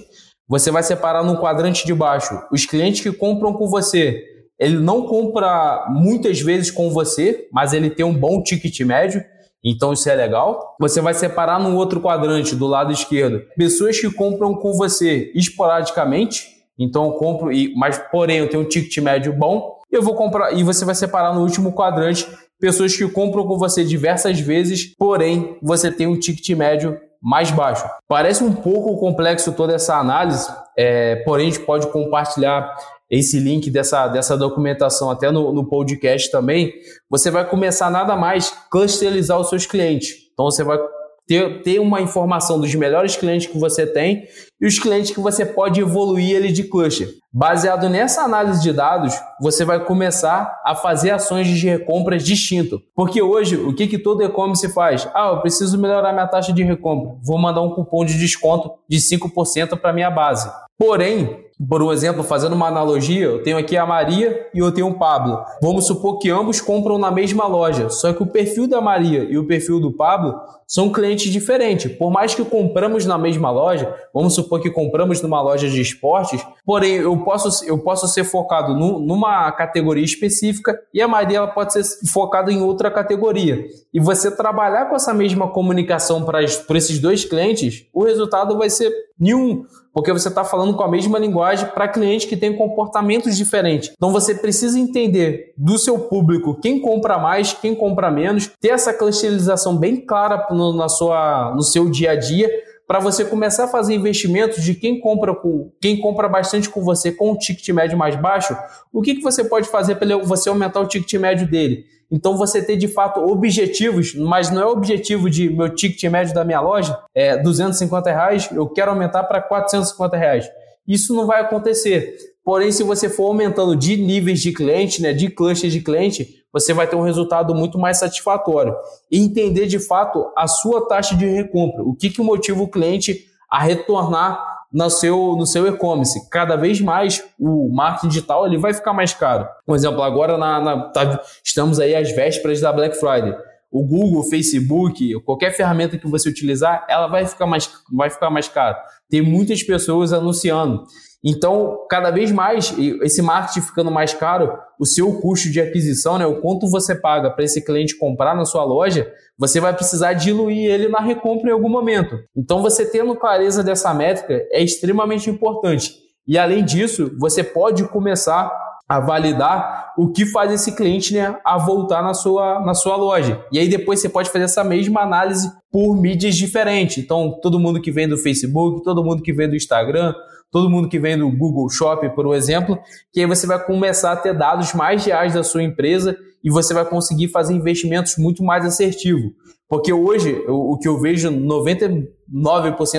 Você 0.48 0.70
vai 0.70 0.82
separar 0.82 1.24
no 1.24 1.38
quadrante 1.38 1.86
de 1.86 1.94
baixo 1.94 2.40
os 2.52 2.64
clientes 2.64 3.00
que 3.00 3.12
compram 3.12 3.52
com 3.52 3.68
você. 3.68 4.22
Ele 4.58 4.78
não 4.78 5.06
compra 5.06 5.86
muitas 5.90 6.40
vezes 6.40 6.70
com 6.70 6.90
você, 6.90 7.48
mas 7.52 7.72
ele 7.72 7.90
tem 7.90 8.06
um 8.06 8.14
bom 8.14 8.42
ticket 8.42 8.80
médio. 8.80 9.22
Então 9.64 9.92
isso 9.92 10.08
é 10.08 10.14
legal. 10.14 10.76
Você 10.80 11.00
vai 11.00 11.14
separar 11.14 11.58
no 11.58 11.76
outro 11.76 12.00
quadrante 12.00 12.54
do 12.54 12.66
lado 12.66 12.92
esquerdo 12.92 13.42
pessoas 13.56 13.98
que 13.98 14.10
compram 14.10 14.54
com 14.54 14.72
você 14.72 15.32
esporadicamente. 15.34 16.54
Então 16.78 17.06
eu 17.06 17.12
compro, 17.12 17.50
mas 17.74 17.98
porém 18.10 18.38
eu 18.38 18.48
tenho 18.48 18.62
um 18.62 18.68
ticket 18.68 18.99
médio 18.99 19.32
bom 19.32 19.76
eu 19.90 20.02
vou 20.02 20.14
comprar 20.14 20.52
e 20.52 20.62
você 20.62 20.84
vai 20.84 20.94
separar 20.94 21.34
no 21.34 21.42
último 21.42 21.73
quadrante 21.73 22.26
pessoas 22.58 22.97
que 22.97 23.06
compram 23.08 23.47
com 23.47 23.58
você 23.58 23.84
diversas 23.84 24.40
vezes, 24.40 24.94
porém 24.97 25.58
você 25.62 25.90
tem 25.90 26.06
um 26.06 26.18
ticket 26.18 26.56
médio 26.56 26.99
mais 27.22 27.50
baixo. 27.50 27.84
Parece 28.08 28.44
um 28.44 28.52
pouco 28.52 28.98
complexo 28.98 29.52
toda 29.52 29.74
essa 29.74 29.96
análise, 29.96 30.48
é, 30.76 31.16
porém 31.24 31.48
a 31.48 31.50
gente 31.50 31.64
pode 31.64 31.86
compartilhar 31.88 32.76
esse 33.10 33.38
link 33.38 33.70
dessa, 33.70 34.08
dessa 34.08 34.36
documentação 34.36 35.10
até 35.10 35.30
no, 35.30 35.52
no 35.52 35.64
podcast 35.64 36.30
também. 36.30 36.72
Você 37.08 37.30
vai 37.30 37.48
começar 37.48 37.90
nada 37.90 38.16
mais 38.16 38.52
clusterizar 38.70 39.38
os 39.38 39.48
seus 39.48 39.64
clientes. 39.66 40.26
Então 40.32 40.46
você 40.46 40.64
vai 40.64 40.78
ter, 41.26 41.62
ter 41.62 41.78
uma 41.78 42.00
informação 42.00 42.60
dos 42.60 42.75
melhores 42.75 43.17
clientes 43.17 43.47
que 43.47 43.58
você 43.58 43.86
tem 43.86 44.25
e 44.60 44.67
os 44.67 44.78
clientes 44.78 45.10
que 45.10 45.21
você 45.21 45.45
pode 45.45 45.80
evoluir 45.80 46.34
ele 46.34 46.50
de 46.50 46.65
cluster. 46.65 47.08
Baseado 47.32 47.89
nessa 47.91 48.23
análise 48.23 48.62
de 48.62 48.73
dados, 48.73 49.15
você 49.41 49.65
vai 49.65 49.84
começar 49.84 50.60
a 50.65 50.75
fazer 50.75 51.10
ações 51.10 51.47
de 51.47 51.67
recompras 51.67 52.25
distinto. 52.25 52.80
Porque 52.95 53.21
hoje, 53.21 53.56
o 53.56 53.75
que, 53.75 53.86
que 53.86 53.99
todo 53.99 54.23
e-commerce 54.23 54.73
faz? 54.73 55.06
Ah, 55.15 55.32
eu 55.34 55.41
preciso 55.41 55.78
melhorar 55.78 56.12
minha 56.12 56.26
taxa 56.26 56.52
de 56.52 56.62
recompra. 56.62 57.19
Vou 57.23 57.39
mandar 57.39 57.60
um 57.60 57.75
cupom 57.75 58.04
de 58.04 58.19
desconto 58.19 58.71
de 58.89 58.97
5% 58.99 59.78
para 59.78 59.93
minha 59.93 60.10
base. 60.10 60.50
Porém, 60.78 61.47
por 61.69 61.82
um 61.82 61.91
exemplo, 61.91 62.23
fazendo 62.23 62.54
uma 62.54 62.69
analogia, 62.69 63.25
eu 63.25 63.43
tenho 63.43 63.56
aqui 63.56 63.78
a 63.78 63.86
Maria 63.86 64.47
e 64.54 64.58
eu 64.58 64.71
tenho 64.71 64.89
o 64.89 64.99
Pablo. 64.99 65.43
Vamos 65.62 65.86
supor 65.86 66.19
que 66.19 66.28
ambos 66.28 66.60
compram 66.60 66.99
na 66.99 67.10
mesma 67.10 67.47
loja, 67.47 67.89
só 67.89 68.12
que 68.12 68.23
o 68.23 68.26
perfil 68.26 68.69
da 68.69 68.78
Maria 68.78 69.25
e 69.25 69.39
o 69.39 69.47
perfil 69.47 69.80
do 69.80 69.91
Pablo 69.91 70.39
são 70.66 70.90
clientes 70.90 71.32
diferentes. 71.32 71.92
Por 71.92 72.10
mais 72.10 72.34
que 72.34 72.44
compramos 72.44 73.06
na 73.06 73.16
mesma 73.16 73.50
loja, 73.50 73.94
vamos 74.12 74.34
supor 74.34 74.60
que 74.60 74.70
compramos 74.70 75.22
numa 75.22 75.40
loja 75.40 75.68
de 75.68 75.80
esportes, 75.80 76.44
porém 76.64 76.96
eu 76.96 77.16
posso, 77.18 77.64
eu 77.64 77.78
posso 77.78 78.08
ser 78.08 78.24
focado 78.24 78.74
no, 78.74 78.98
numa 78.98 79.50
categoria 79.52 80.04
específica 80.04 80.78
e 80.92 81.00
a 81.00 81.08
Maria 81.08 81.46
pode 81.46 81.72
ser 81.72 81.84
focada 82.10 82.52
em 82.52 82.60
outra 82.60 82.90
categoria. 82.90 83.66
E 83.94 84.00
você 84.00 84.30
trabalhar 84.30 84.86
com 84.86 84.96
essa 84.96 85.14
mesma 85.14 85.48
comunicação 85.48 86.24
para 86.24 86.42
esses 86.42 86.98
dois 86.98 87.24
clientes, 87.24 87.86
o 87.92 88.04
resultado 88.04 88.58
vai 88.58 88.68
ser 88.68 88.92
nenhum 89.18 89.64
porque 89.96 90.12
você 90.12 90.28
está 90.28 90.44
falando 90.44 90.74
com 90.74 90.82
a 90.82 90.90
mesma 90.90 91.18
linguagem 91.18 91.68
para 91.68 91.88
clientes 91.88 92.28
que 92.28 92.36
têm 92.36 92.54
comportamentos 92.54 93.34
diferentes. 93.34 93.94
Então 93.96 94.12
você 94.12 94.34
precisa 94.34 94.78
entender 94.78 95.54
do 95.56 95.78
seu 95.78 95.98
público 95.98 96.60
quem 96.60 96.78
compra 96.78 97.16
mais, 97.16 97.54
quem 97.54 97.74
compra 97.74 98.10
menos, 98.10 98.50
ter 98.60 98.68
essa 98.68 98.92
clusterização 98.92 99.74
bem 99.74 99.96
clara 99.96 100.36
no, 100.56 100.73
na 100.73 100.88
sua, 100.88 101.52
no 101.54 101.62
seu 101.62 101.90
dia 101.90 102.12
a 102.12 102.16
dia 102.16 102.50
para 102.86 103.00
você 103.00 103.25
começar 103.25 103.64
a 103.64 103.69
fazer 103.69 103.95
investimentos 103.95 104.62
de 104.62 104.75
quem 104.75 105.00
compra 105.00 105.34
com 105.34 105.73
quem 105.80 106.00
compra 106.00 106.28
bastante 106.28 106.71
com 106.71 106.82
você 106.82 107.10
com 107.10 107.32
um 107.32 107.36
ticket 107.36 107.69
médio 107.71 107.99
mais 107.99 108.14
baixo, 108.14 108.56
o 108.92 109.02
que, 109.02 109.16
que 109.16 109.23
você 109.23 109.45
pode 109.45 109.69
fazer 109.69 109.97
para 109.97 110.16
você 110.19 110.49
aumentar 110.49 110.80
o 110.80 110.86
ticket 110.86 111.21
médio 111.21 111.49
dele? 111.49 111.84
Então 112.10 112.36
você 112.36 112.62
ter 112.62 112.76
de 112.76 112.86
fato 112.86 113.21
objetivos, 113.21 114.14
mas 114.14 114.50
não 114.50 114.62
é 114.62 114.66
objetivo 114.66 115.28
de 115.28 115.50
meu 115.50 115.75
ticket 115.75 116.04
médio 116.04 116.32
da 116.32 116.45
minha 116.45 116.60
loja 116.60 116.97
é 117.12 117.36
250 117.36 118.10
reais, 118.10 118.49
eu 118.52 118.69
quero 118.69 118.92
aumentar 118.92 119.25
para 119.25 119.42
450 119.42 120.16
reais. 120.16 120.49
Isso 120.86 121.12
não 121.12 121.26
vai 121.26 121.40
acontecer. 121.40 122.16
Porém, 122.45 122.71
se 122.71 122.84
você 122.84 123.08
for 123.08 123.26
aumentando 123.26 123.75
de 123.75 123.97
níveis 123.97 124.40
de 124.40 124.52
cliente, 124.52 125.02
né, 125.02 125.12
de 125.12 125.28
clusters 125.28 125.73
de 125.73 125.80
cliente, 125.80 126.45
você 126.56 126.73
vai 126.73 126.86
ter 126.86 126.97
um 126.97 127.02
resultado 127.02 127.54
muito 127.54 127.78
mais 127.78 127.99
satisfatório. 127.99 128.75
E 129.10 129.19
entender 129.19 129.66
de 129.66 129.78
fato 129.78 130.32
a 130.34 130.49
sua 130.49 130.88
taxa 130.88 131.14
de 131.14 131.26
recompra, 131.26 131.82
o 131.82 131.95
que, 131.95 132.08
que 132.08 132.23
motiva 132.23 132.62
o 132.62 132.69
cliente 132.69 133.26
a 133.50 133.60
retornar 133.60 134.42
no 134.73 134.88
seu, 134.88 135.36
no 135.36 135.47
seu 135.47 135.66
e-commerce. 135.66 136.30
Cada 136.30 136.56
vez 136.56 136.80
mais 136.80 137.23
o 137.38 137.69
marketing 137.71 138.08
digital 138.08 138.47
ele 138.47 138.56
vai 138.56 138.73
ficar 138.73 138.95
mais 138.95 139.12
caro. 139.12 139.47
Por 139.66 139.76
exemplo, 139.76 140.02
agora 140.02 140.38
na, 140.38 140.60
na 140.60 140.80
tá, 140.88 141.21
estamos 141.45 141.78
aí 141.78 141.95
às 141.95 142.10
vésperas 142.10 142.58
da 142.60 142.73
Black 142.73 142.99
Friday. 142.99 143.36
O 143.76 143.84
Google, 143.84 144.21
o 144.21 144.30
Facebook, 144.30 145.12
qualquer 145.21 145.54
ferramenta 145.54 145.99
que 145.99 146.08
você 146.08 146.30
utilizar, 146.30 146.86
ela 146.89 147.08
vai 147.08 147.26
ficar 147.26 147.47
mais, 147.47 147.71
vai 147.93 148.08
ficar 148.08 148.30
mais 148.30 148.49
caro. 148.49 148.75
Tem 149.10 149.21
muitas 149.21 149.62
pessoas 149.62 150.15
anunciando. 150.15 150.84
Então, 151.23 151.84
cada 151.91 152.10
vez 152.10 152.32
mais, 152.32 152.75
esse 153.02 153.21
marketing 153.21 153.60
ficando 153.60 153.91
mais 153.91 154.15
caro, 154.15 154.56
o 154.80 154.86
seu 154.86 155.21
custo 155.21 155.50
de 155.50 155.60
aquisição, 155.60 156.17
né, 156.17 156.25
o 156.25 156.41
quanto 156.41 156.71
você 156.71 156.95
paga 156.95 157.30
para 157.30 157.45
esse 157.45 157.62
cliente 157.62 157.99
comprar 157.99 158.34
na 158.34 158.47
sua 158.47 158.65
loja, 158.65 159.12
você 159.36 159.60
vai 159.60 159.75
precisar 159.75 160.15
diluir 160.15 160.71
ele 160.71 160.89
na 160.89 161.00
recompra 161.00 161.50
em 161.50 161.52
algum 161.52 161.69
momento. 161.69 162.19
Então, 162.34 162.62
você 162.62 162.86
tendo 162.86 163.15
clareza 163.15 163.62
dessa 163.62 163.93
métrica 163.93 164.43
é 164.52 164.62
extremamente 164.62 165.28
importante. 165.28 165.97
E 166.26 166.39
além 166.39 166.65
disso, 166.65 167.12
você 167.19 167.45
pode 167.45 167.86
começar 167.89 168.50
a 168.88 169.00
validar 169.00 169.94
o 169.99 170.12
que 170.12 170.25
faz 170.26 170.52
esse 170.52 170.76
cliente 170.76 171.12
né, 171.12 171.36
a 171.44 171.58
voltar 171.58 172.02
na 172.02 172.14
sua, 172.14 172.60
na 172.60 172.75
sua 172.75 172.96
loja. 172.96 173.44
E 173.50 173.58
aí 173.58 173.68
depois 173.68 174.00
você 174.00 174.08
pode 174.08 174.30
fazer 174.30 174.44
essa 174.44 174.62
mesma 174.62 175.00
análise 175.00 175.50
por 175.72 175.96
mídias 175.96 176.36
diferentes. 176.36 176.99
Então, 176.99 177.38
todo 177.42 177.58
mundo 177.58 177.80
que 177.80 177.90
vem 177.90 178.08
do 178.08 178.16
Facebook, 178.16 178.84
todo 178.84 179.02
mundo 179.02 179.22
que 179.22 179.32
vem 179.32 179.49
do 179.49 179.56
Instagram, 179.56 180.14
todo 180.52 180.70
mundo 180.70 180.88
que 180.88 180.99
vem 180.99 181.18
do 181.18 181.28
Google 181.30 181.68
Shop, 181.68 182.08
por 182.14 182.32
exemplo, 182.34 182.78
que 183.12 183.20
aí 183.20 183.26
você 183.26 183.46
vai 183.46 183.62
começar 183.64 184.12
a 184.12 184.16
ter 184.16 184.32
dados 184.32 184.72
mais 184.72 185.04
reais 185.04 185.34
da 185.34 185.42
sua 185.42 185.62
empresa 185.62 186.16
e 186.44 186.50
você 186.50 186.72
vai 186.72 186.84
conseguir 186.84 187.28
fazer 187.28 187.54
investimentos 187.54 188.16
muito 188.16 188.44
mais 188.44 188.64
assertivos. 188.64 189.32
Porque 189.68 189.92
hoje, 189.92 190.32
o, 190.46 190.75
o 190.75 190.78
que 190.78 190.86
eu 190.86 191.00
vejo 191.00 191.28
99% 191.28 192.06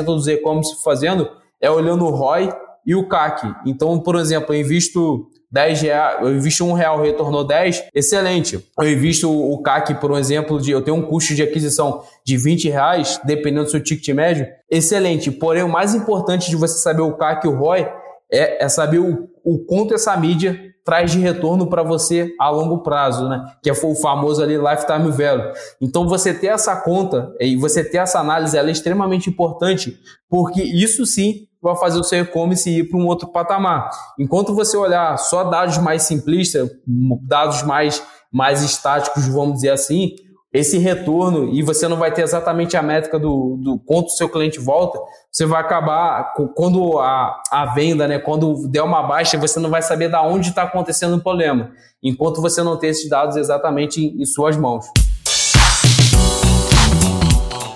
dos 0.04 0.28
e-commerce 0.28 0.84
fazendo 0.84 1.30
é 1.62 1.72
olhando 1.72 2.06
o 2.06 2.10
ROI 2.10 2.50
e 2.88 2.96
o 2.96 3.06
CAC. 3.06 3.54
Então, 3.66 4.00
por 4.00 4.16
exemplo, 4.16 4.56
eu 4.56 4.62
invisto 4.62 5.28
10 5.52 5.82
reais, 5.82 6.22
eu 6.22 6.34
invisto 6.34 6.64
um 6.64 6.72
real, 6.72 7.02
retornou 7.02 7.46
10, 7.46 7.90
excelente. 7.94 8.66
Eu 8.80 8.90
invisto 8.90 9.30
o 9.30 9.62
CAC, 9.62 9.96
por 9.96 10.12
um 10.12 10.18
exemplo, 10.18 10.60
de 10.62 10.72
eu 10.72 10.82
tenho 10.82 10.96
um 10.96 11.02
custo 11.02 11.36
de 11.36 11.44
aquisição 11.44 12.02
de 12.26 12.38
20 12.38 12.70
reais, 12.70 13.20
dependendo 13.26 13.66
do 13.66 13.72
seu 13.72 13.84
ticket 13.84 14.16
médio, 14.16 14.48
excelente. 14.72 15.30
Porém, 15.30 15.64
o 15.64 15.70
mais 15.70 15.94
importante 15.94 16.50
de 16.50 16.56
você 16.56 16.80
saber 16.80 17.02
o 17.02 17.18
CAC 17.18 17.46
e 17.46 17.50
o 17.50 17.56
ROI 17.58 17.88
é, 18.32 18.64
é 18.64 18.70
saber 18.70 19.00
o, 19.00 19.28
o 19.44 19.60
quanto 19.66 19.94
essa 19.94 20.16
mídia 20.16 20.68
traz 20.88 21.12
de 21.12 21.20
retorno 21.20 21.68
para 21.68 21.84
você 21.84 22.34
a 22.40 22.50
longo 22.50 22.78
prazo, 22.78 23.28
né? 23.28 23.44
Que 23.62 23.70
é 23.70 23.74
o 23.74 23.96
famoso 23.96 24.42
ali 24.42 24.56
lifetime 24.56 25.12
value. 25.12 25.52
Então 25.82 26.08
você 26.08 26.34
ter 26.34 26.48
essa 26.48 26.78
conta 26.78 27.34
e 27.42 27.58
você 27.58 27.84
ter 27.84 27.98
essa 27.98 28.22
análise 28.22 28.58
ela 28.58 28.70
é 28.70 28.72
extremamente 28.72 29.30
importante, 29.30 30.00
porque 30.30 30.64
isso 30.64 31.06
sim 31.06 31.48
vai 31.62 31.76
fazer 31.76 32.00
o 32.00 32.04
seu 32.04 32.22
e-commerce 32.22 32.70
ir 32.70 32.90
para 32.90 32.98
um 32.98 33.06
outro 33.06 33.28
patamar. 33.28 33.90
Enquanto 34.20 34.54
você 34.54 34.78
olhar 34.78 35.18
só 35.18 35.44
dados 35.44 35.78
mais 35.78 36.04
simplistas, 36.04 36.70
dados 37.22 37.64
mais, 37.64 38.04
mais 38.32 38.64
estáticos, 38.64 39.28
vamos 39.28 39.56
dizer 39.56 39.72
assim, 39.72 40.16
esse 40.54 40.78
retorno 40.78 41.54
e 41.54 41.62
você 41.62 41.88
não 41.88 41.98
vai 41.98 42.12
ter 42.12 42.24
exatamente 42.24 42.78
a 42.78 42.82
métrica 42.82 43.20
do, 43.20 43.58
do 43.58 43.80
quanto 43.80 44.08
o 44.08 44.12
seu 44.12 44.30
cliente 44.30 44.60
volta, 44.60 45.00
você 45.32 45.46
vai 45.46 45.62
acabar, 45.62 46.34
quando 46.56 46.98
a, 47.00 47.42
a 47.52 47.74
venda, 47.74 48.08
né, 48.08 48.18
quando 48.18 48.68
der 48.68 48.82
uma 48.82 49.04
baixa, 49.04 49.38
você 49.38 49.60
não 49.60 49.70
vai 49.70 49.82
saber 49.82 50.10
da 50.10 50.22
onde 50.24 50.50
está 50.50 50.64
acontecendo 50.64 51.16
o 51.16 51.22
problema, 51.22 51.72
enquanto 52.02 52.42
você 52.42 52.64
não 52.64 52.78
ter 52.78 52.88
esses 52.88 53.10
dados 53.10 53.36
exatamente 53.36 54.02
em, 54.02 54.22
em 54.22 54.26
suas 54.26 54.58
mãos. 54.58 54.86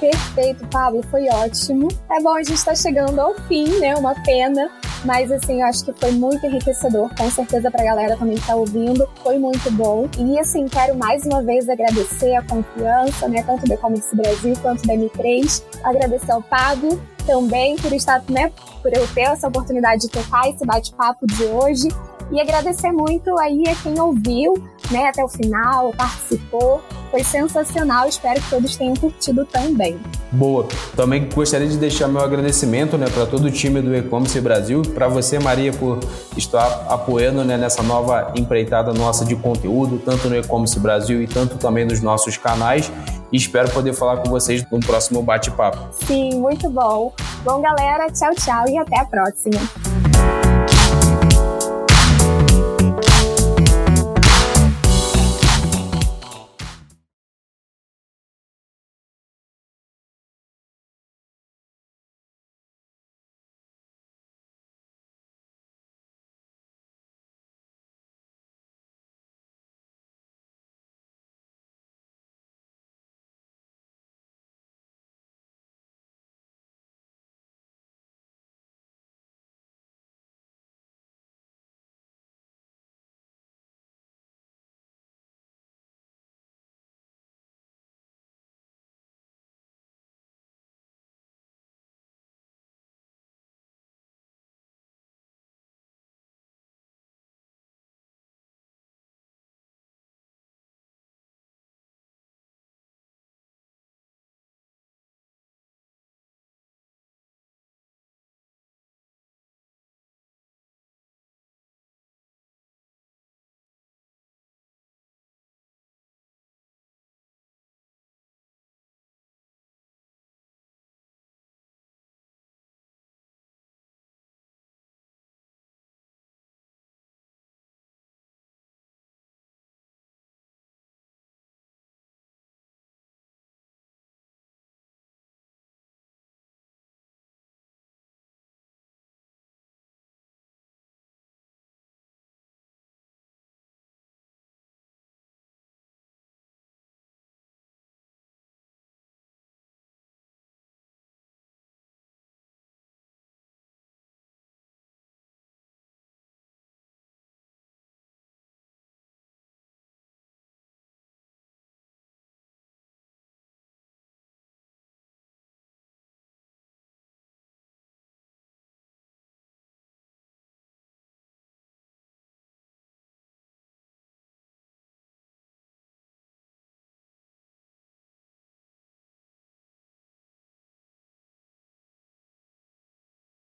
Perfeito, 0.01 0.67
Pablo, 0.69 1.03
foi 1.11 1.29
ótimo. 1.29 1.87
É 2.09 2.19
bom, 2.19 2.33
a 2.33 2.41
gente 2.41 2.55
está 2.55 2.73
chegando 2.73 3.21
ao 3.21 3.35
fim, 3.47 3.79
né? 3.79 3.95
Uma 3.95 4.15
pena. 4.23 4.67
Mas 5.05 5.31
assim, 5.31 5.61
eu 5.61 5.67
acho 5.67 5.85
que 5.85 5.93
foi 5.93 6.11
muito 6.11 6.45
enriquecedor, 6.45 7.09
com 7.15 7.29
certeza 7.29 7.71
para 7.71 7.81
a 7.81 7.85
galera 7.85 8.17
também 8.17 8.35
que 8.35 8.45
tá 8.45 8.55
ouvindo, 8.55 9.07
foi 9.23 9.37
muito 9.37 9.71
bom. 9.71 10.07
E 10.17 10.39
assim, 10.39 10.67
quero 10.67 10.95
mais 10.95 11.23
uma 11.25 11.41
vez 11.41 11.67
agradecer 11.69 12.35
a 12.35 12.43
confiança, 12.43 13.27
né, 13.27 13.43
tanto 13.43 13.65
do 13.65 13.73
E-Commerce 13.73 14.15
Brasil 14.15 14.53
quanto 14.61 14.85
da 14.85 14.93
M3. 14.93 15.63
Agradecer 15.83 16.31
ao 16.31 16.41
Pablo 16.41 17.01
também 17.25 17.75
por 17.77 17.93
estar, 17.93 18.23
né, 18.29 18.51
por 18.81 18.93
eu 18.93 19.07
ter 19.07 19.21
essa 19.21 19.47
oportunidade 19.47 20.03
de 20.03 20.09
tocar 20.09 20.47
esse 20.49 20.65
bate-papo 20.65 21.25
de 21.25 21.45
hoje. 21.45 21.87
E 22.31 22.39
agradecer 22.39 22.91
muito 22.91 23.37
aí 23.39 23.63
a 23.67 23.75
quem 23.75 23.99
ouviu, 23.99 24.53
né, 24.89 25.07
até 25.07 25.23
o 25.23 25.27
final, 25.27 25.93
participou. 25.93 26.81
Foi 27.11 27.25
sensacional, 27.25 28.07
espero 28.07 28.41
que 28.41 28.49
todos 28.49 28.77
tenham 28.77 28.95
curtido 28.95 29.45
também. 29.45 29.99
Boa. 30.31 30.65
Também 30.95 31.27
gostaria 31.27 31.67
de 31.67 31.77
deixar 31.77 32.07
meu 32.07 32.21
agradecimento 32.21 32.97
né, 32.97 33.05
para 33.13 33.25
todo 33.25 33.45
o 33.45 33.51
time 33.51 33.81
do 33.81 33.93
E-Commerce 33.93 34.39
Brasil, 34.39 34.81
para 34.93 35.09
você, 35.09 35.37
Maria, 35.37 35.73
por 35.73 35.99
estar 36.37 36.85
apoiando 36.87 37.43
né, 37.43 37.57
nessa 37.57 37.83
nova 37.83 38.31
empreitada 38.37 38.93
nossa 38.93 39.25
de 39.25 39.35
conteúdo, 39.35 39.99
tanto 39.99 40.29
no 40.29 40.37
E-Commerce 40.37 40.79
Brasil 40.79 41.21
e 41.21 41.27
tanto 41.27 41.57
também 41.57 41.83
nos 41.83 42.01
nossos 42.01 42.37
canais. 42.37 42.89
E 43.29 43.35
espero 43.35 43.69
poder 43.71 43.93
falar 43.93 44.17
com 44.17 44.29
vocês 44.29 44.65
no 44.71 44.79
próximo 44.79 45.21
bate-papo. 45.21 45.79
Sim, 46.05 46.39
muito 46.39 46.69
bom. 46.69 47.13
Bom, 47.43 47.61
galera, 47.61 48.09
tchau, 48.09 48.33
tchau 48.35 48.69
e 48.69 48.77
até 48.77 48.99
a 48.99 49.05
próxima. 49.05 49.59